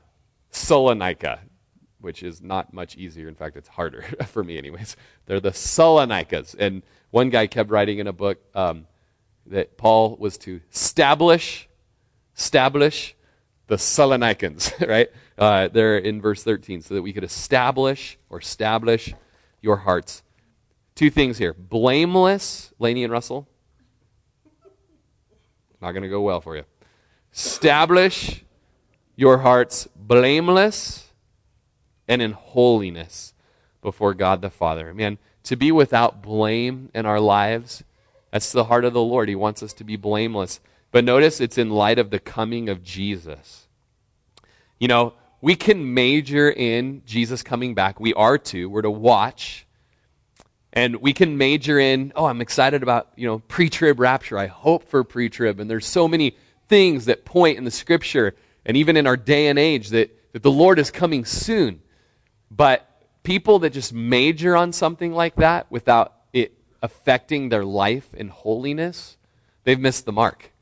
which 2.00 2.22
is 2.22 2.40
not 2.40 2.72
much 2.72 2.96
easier. 2.96 3.28
In 3.28 3.34
fact, 3.34 3.56
it's 3.56 3.68
harder 3.68 4.02
for 4.26 4.42
me, 4.42 4.58
anyways. 4.58 4.96
They're 5.26 5.40
the 5.40 5.50
Salonikas. 5.50 6.54
And 6.58 6.82
one 7.10 7.30
guy 7.30 7.46
kept 7.46 7.70
writing 7.70 7.98
in 7.98 8.06
a 8.06 8.12
book 8.12 8.38
um, 8.54 8.86
that 9.46 9.76
Paul 9.76 10.16
was 10.16 10.38
to 10.38 10.60
establish, 10.72 11.68
establish 12.40 13.14
the 13.66 13.76
Salonicans, 13.76 14.72
right? 14.88 15.08
Uh, 15.38 15.68
there 15.68 15.98
in 15.98 16.20
verse 16.20 16.42
13, 16.42 16.82
so 16.82 16.94
that 16.94 17.02
we 17.02 17.12
could 17.12 17.24
establish 17.24 18.18
or 18.28 18.38
establish 18.38 19.14
your 19.60 19.76
hearts. 19.76 20.22
Two 20.94 21.10
things 21.10 21.38
here 21.38 21.52
blameless, 21.52 22.72
Laney 22.78 23.04
and 23.04 23.12
Russell. 23.12 23.46
Not 25.80 25.92
going 25.92 26.02
to 26.02 26.08
go 26.08 26.20
well 26.20 26.40
for 26.40 26.56
you. 26.56 26.64
Establish 27.32 28.44
your 29.16 29.38
hearts 29.38 29.88
blameless 29.96 31.10
and 32.08 32.20
in 32.20 32.32
holiness 32.32 33.32
before 33.80 34.12
God 34.12 34.42
the 34.42 34.50
Father. 34.50 34.92
Man, 34.92 35.16
to 35.44 35.56
be 35.56 35.72
without 35.72 36.20
blame 36.20 36.90
in 36.94 37.06
our 37.06 37.20
lives, 37.20 37.82
that's 38.30 38.52
the 38.52 38.64
heart 38.64 38.84
of 38.84 38.92
the 38.92 39.02
Lord. 39.02 39.28
He 39.28 39.34
wants 39.34 39.62
us 39.62 39.72
to 39.74 39.84
be 39.84 39.96
blameless. 39.96 40.60
But 40.92 41.04
notice 41.04 41.40
it's 41.40 41.58
in 41.58 41.70
light 41.70 41.98
of 41.98 42.10
the 42.10 42.18
coming 42.18 42.68
of 42.68 42.82
Jesus. 42.82 43.68
You 44.78 44.88
know, 44.88 45.14
we 45.40 45.54
can 45.54 45.94
major 45.94 46.50
in 46.50 47.02
Jesus 47.06 47.42
coming 47.42 47.74
back. 47.74 48.00
We 48.00 48.12
are 48.14 48.38
to. 48.38 48.68
We're 48.68 48.82
to 48.82 48.90
watch. 48.90 49.66
And 50.72 50.96
we 50.96 51.12
can 51.12 51.36
major 51.36 51.78
in, 51.78 52.12
oh, 52.14 52.26
I'm 52.26 52.40
excited 52.40 52.82
about, 52.82 53.08
you 53.16 53.26
know, 53.26 53.40
pre-trib 53.40 53.98
rapture. 53.98 54.38
I 54.38 54.46
hope 54.46 54.84
for 54.88 55.02
pre-trib. 55.02 55.60
And 55.60 55.70
there's 55.70 55.86
so 55.86 56.06
many 56.06 56.36
things 56.68 57.06
that 57.06 57.24
point 57.24 57.58
in 57.58 57.64
the 57.64 57.70
scripture 57.70 58.34
and 58.64 58.76
even 58.76 58.96
in 58.96 59.06
our 59.06 59.16
day 59.16 59.48
and 59.48 59.58
age 59.58 59.88
that, 59.88 60.16
that 60.32 60.42
the 60.42 60.50
Lord 60.50 60.78
is 60.78 60.90
coming 60.90 61.24
soon. 61.24 61.82
But 62.50 62.86
people 63.22 63.60
that 63.60 63.70
just 63.70 63.92
major 63.92 64.56
on 64.56 64.72
something 64.72 65.12
like 65.12 65.36
that 65.36 65.70
without 65.70 66.14
it 66.32 66.52
affecting 66.82 67.48
their 67.48 67.64
life 67.64 68.14
in 68.14 68.28
holiness, 68.28 69.16
they've 69.64 69.80
missed 69.80 70.04
the 70.04 70.12
mark. 70.12 70.52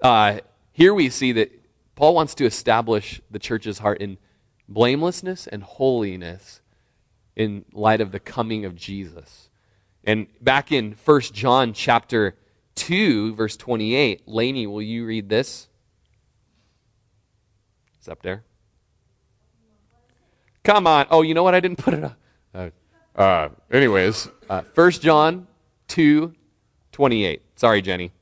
Uh, 0.00 0.40
here 0.72 0.92
we 0.92 1.08
see 1.08 1.32
that 1.32 1.52
Paul 1.94 2.14
wants 2.14 2.34
to 2.36 2.44
establish 2.44 3.20
the 3.30 3.38
church's 3.38 3.78
heart 3.78 4.00
in 4.00 4.18
blamelessness 4.68 5.46
and 5.46 5.62
holiness 5.62 6.60
in 7.36 7.64
light 7.72 8.00
of 8.00 8.12
the 8.12 8.20
coming 8.20 8.64
of 8.64 8.74
Jesus. 8.74 9.48
And 10.04 10.26
back 10.40 10.72
in 10.72 10.96
1 11.04 11.20
John 11.32 11.72
chapter 11.72 12.36
2, 12.74 13.34
verse 13.34 13.56
28, 13.56 14.26
Laney, 14.26 14.66
will 14.66 14.82
you 14.82 15.06
read 15.06 15.28
this? 15.28 15.68
It's 17.98 18.08
up 18.08 18.22
there. 18.22 18.44
Come 20.62 20.86
on. 20.86 21.06
Oh, 21.10 21.22
you 21.22 21.34
know 21.34 21.42
what? 21.42 21.54
I 21.54 21.60
didn't 21.60 21.78
put 21.78 21.94
it 21.94 22.04
up. 22.04 22.18
Uh, 22.54 22.70
uh, 23.16 23.48
anyways, 23.70 24.28
uh, 24.48 24.62
1 24.74 24.90
John 24.92 25.46
2, 25.88 26.34
28. 26.92 27.42
Sorry, 27.56 27.82
Jenny. 27.82 28.12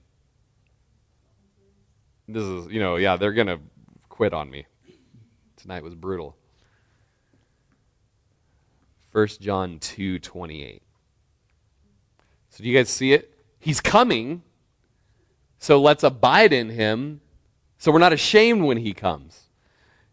This 2.32 2.44
is, 2.44 2.66
you 2.68 2.80
know, 2.80 2.96
yeah, 2.96 3.16
they're 3.16 3.32
going 3.32 3.46
to 3.46 3.60
quit 4.08 4.32
on 4.32 4.50
me. 4.50 4.66
Tonight 5.56 5.82
was 5.82 5.94
brutal. 5.94 6.36
1 9.12 9.28
John 9.40 9.78
2, 9.78 10.18
28. 10.18 10.82
So 12.50 12.62
do 12.62 12.68
you 12.68 12.76
guys 12.76 12.88
see 12.88 13.12
it? 13.12 13.34
He's 13.58 13.80
coming, 13.80 14.42
so 15.58 15.80
let's 15.80 16.02
abide 16.02 16.52
in 16.52 16.70
him 16.70 17.20
so 17.82 17.90
we're 17.90 17.98
not 17.98 18.12
ashamed 18.12 18.62
when 18.62 18.76
he 18.76 18.94
comes. 18.94 19.48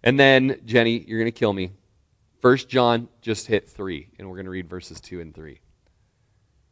And 0.02 0.20
then, 0.20 0.60
Jenny, 0.66 1.06
you're 1.08 1.20
going 1.20 1.32
to 1.32 1.40
kill 1.40 1.54
me. 1.54 1.70
First 2.42 2.68
John 2.68 3.08
just 3.22 3.46
hit 3.46 3.70
3, 3.70 4.10
and 4.18 4.28
we're 4.28 4.38
going 4.38 4.46
to 4.46 4.50
read 4.50 4.68
verses 4.68 5.00
2 5.00 5.22
and 5.22 5.36
3. 5.36 5.60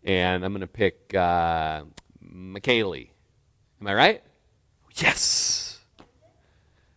And 0.06 0.44
I'm 0.44 0.54
going 0.54 0.62
to 0.62 0.66
pick 0.66 1.14
uh, 1.14 1.84
McKaylee. 2.28 3.10
Am 3.80 3.86
I 3.86 3.94
right? 3.94 4.24
Yes. 4.98 5.80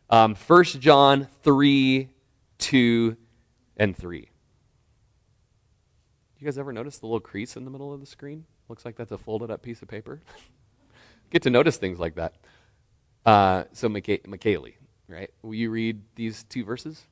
Um, 0.09 0.35
1 0.35 0.65
John 0.65 1.29
3, 1.43 2.09
2, 2.59 3.17
and 3.77 3.97
3. 3.97 4.29
You 6.39 6.45
guys 6.45 6.59
ever 6.59 6.73
notice 6.73 6.99
the 6.99 7.07
little 7.07 7.21
crease 7.21 7.57
in 7.57 7.65
the 7.65 7.71
middle 7.71 7.93
of 7.93 8.01
the 8.01 8.07
screen? 8.07 8.45
Looks 8.69 8.85
like 8.85 8.97
that's 8.97 9.13
a 9.13 9.19
folded 9.19 9.51
up 9.51 9.63
piece 9.63 9.83
of 9.83 9.89
paper. 9.89 10.21
Get 11.31 11.43
to 11.43 11.51
notice 11.51 11.77
things 11.77 11.99
like 11.99 12.15
that. 12.15 12.35
Uh, 13.27 13.65
so, 13.73 13.89
McKaylee, 13.89 14.75
right? 15.07 15.31
Will 15.43 15.55
you 15.55 15.71
read 15.71 16.01
these 16.17 16.45
two 16.45 16.65
verses? 16.65 17.05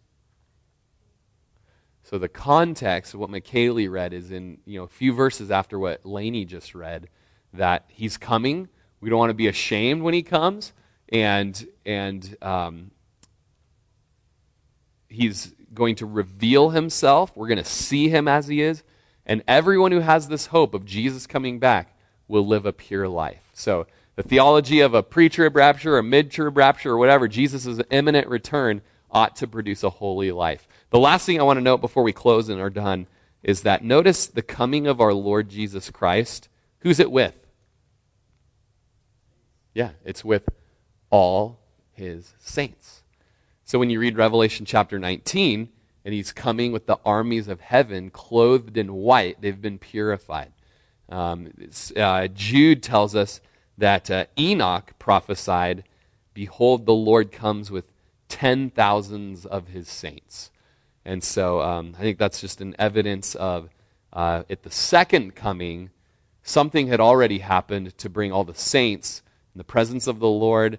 So 2.09 2.17
the 2.17 2.29
context 2.29 3.13
of 3.13 3.21
what 3.21 3.29
McKaylee 3.29 3.91
read 3.91 4.15
is 4.15 4.31
in 4.31 4.57
you 4.65 4.79
know 4.79 4.85
a 4.85 4.89
few 4.89 5.13
verses 5.13 5.51
after 5.51 5.79
what 5.79 6.07
Laney 6.07 6.47
just 6.47 6.75
read, 6.75 7.11
that 7.53 7.85
he's 7.89 8.17
coming. 8.17 8.71
We 9.01 9.11
don't 9.11 9.19
want 9.19 9.31
to 9.31 9.35
be 9.35 9.49
ashamed 9.49 10.03
when 10.03 10.15
he 10.15 10.23
comes, 10.23 10.73
and 11.09 11.67
and 11.85 12.37
um, 12.43 12.91
he's 15.09 15.53
going 15.73 15.97
to 15.97 16.07
reveal 16.07 16.71
himself. 16.71 17.37
We're 17.37 17.49
going 17.49 17.59
to 17.59 17.65
see 17.65 18.09
him 18.09 18.29
as 18.29 18.49
he 18.49 18.63
is. 18.63 18.83
And 19.27 19.43
everyone 19.47 19.93
who 19.93 20.01
has 20.01 20.29
this 20.29 20.47
hope 20.47 20.75
of 20.75 20.85
Jesus 20.85 21.27
coming 21.27 21.59
back 21.59 21.97
will 22.27 22.47
live 22.47 22.67
a 22.67 22.73
pure 22.73 23.09
life. 23.09 23.43
So, 23.53 23.87
the 24.17 24.23
theology 24.23 24.81
of 24.81 24.95
a 24.95 25.03
pre 25.03 25.29
trib 25.29 25.55
rapture, 25.55 25.99
a 25.99 26.03
mid 26.03 26.31
trib 26.31 26.57
rapture, 26.57 26.93
or 26.93 26.99
whatever, 26.99 27.29
Jesus' 27.29 27.81
imminent 27.91 28.27
return 28.27 28.83
ought 29.11 29.37
to 29.37 29.47
produce 29.47 29.85
a 29.85 29.91
holy 29.91 30.33
life. 30.33 30.67
The 30.91 30.99
last 30.99 31.25
thing 31.25 31.39
I 31.39 31.45
want 31.45 31.59
to 31.59 31.63
note 31.63 31.81
before 31.81 32.03
we 32.03 32.13
close 32.13 32.49
and 32.49 32.61
are 32.61 32.71
done 32.71 33.07
is 33.43 33.63
that 33.63 33.85
notice 33.85 34.27
the 34.27 34.43
coming 34.43 34.87
of 34.87 35.01
our 35.01 35.15
Lord 35.15 35.49
Jesus 35.49 35.91
Christ. 35.91 36.49
Who's 36.81 36.99
it 36.99 37.13
with? 37.13 37.35
Yeah, 39.79 39.91
it's 40.05 40.25
with 40.25 40.49
all 41.09 41.61
his 41.93 42.35
saints. 42.41 43.05
So 43.65 43.79
when 43.79 43.91
you 43.91 44.01
read 44.01 44.17
Revelation 44.17 44.67
chapter 44.67 44.99
19, 44.99 45.69
and 46.05 46.13
he's 46.13 46.33
coming 46.33 46.73
with 46.73 46.87
the 46.87 46.99
armies 47.05 47.47
of 47.47 47.61
heaven 47.61 48.11
clothed 48.11 48.77
in 48.77 48.93
white, 48.93 49.41
they've 49.41 49.63
been 49.63 49.79
purified. 49.79 50.51
Um, 51.09 51.53
uh, 51.97 52.27
Jude 52.27 52.83
tells 52.83 53.15
us 53.15 53.41
that 53.77 54.11
uh, 54.11 54.25
Enoch 54.37 54.95
prophesied, 54.99 55.85
Behold, 56.35 56.85
the 56.85 56.93
Lord 56.93 57.31
comes 57.31 57.71
with 57.71 57.85
ten 58.27 58.71
thousands 58.71 59.47
of 59.47 59.69
his 59.69 59.89
saints. 59.89 60.51
And 61.05 61.23
so 61.23 61.61
um, 61.61 61.95
I 61.97 62.03
think 62.03 62.19
that's 62.19 62.41
just 62.41 62.61
an 62.61 62.75
evidence 62.81 63.37
of 63.37 63.69
uh, 64.13 64.43
at 64.51 64.65
the 64.65 64.73
second 64.73 65.37
coming, 65.37 65.91
something 66.43 66.89
had 66.89 66.99
already 66.99 67.39
happened 67.39 67.97
to 67.99 68.11
bring 68.11 68.33
all 68.33 68.43
the 68.43 68.57
saints 68.57 69.23
in 69.55 69.59
the 69.59 69.65
presence 69.65 70.07
of 70.07 70.19
the 70.19 70.29
Lord 70.29 70.79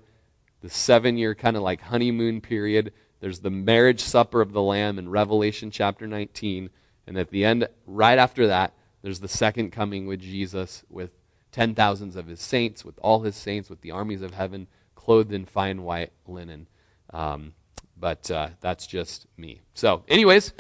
the 0.62 0.70
seven 0.70 1.18
year 1.18 1.36
kind 1.36 1.56
of 1.56 1.64
like 1.64 1.82
honeymoon 1.82 2.42
period. 2.42 2.94
There's 3.20 3.40
the 3.40 3.50
marriage 3.50 4.02
supper 4.02 4.42
of 4.42 4.54
the 4.54 4.62
Lamb 4.62 5.00
in 5.00 5.10
Revelation 5.10 5.72
chapter 5.72 6.08
19. 6.08 6.70
And 7.08 7.18
at 7.18 7.30
the 7.30 7.46
end, 7.46 7.68
right 7.86 8.18
after 8.18 8.48
that, 8.48 8.74
there's 9.02 9.20
the 9.20 9.28
second 9.28 9.72
coming 9.72 10.06
with 10.06 10.20
Jesus 10.20 10.84
with 10.90 11.12
ten 11.52 11.74
thousands 11.74 12.16
of 12.16 12.28
his 12.28 12.42
saints, 12.42 12.86
with 12.86 13.00
all 13.02 13.22
his 13.22 13.36
saints, 13.36 13.70
with 13.70 13.82
the 13.82 13.92
armies 13.92 14.22
of 14.22 14.34
heaven, 14.34 14.68
clothed 14.96 15.34
in 15.34 15.46
fine 15.46 15.84
white 15.84 16.12
linen. 16.28 16.68
Um, 17.12 17.54
but 17.98 18.30
uh, 18.30 18.50
that's 18.62 18.86
just 18.86 19.26
me. 19.38 19.62
So, 19.74 20.04
anyways, 20.08 20.54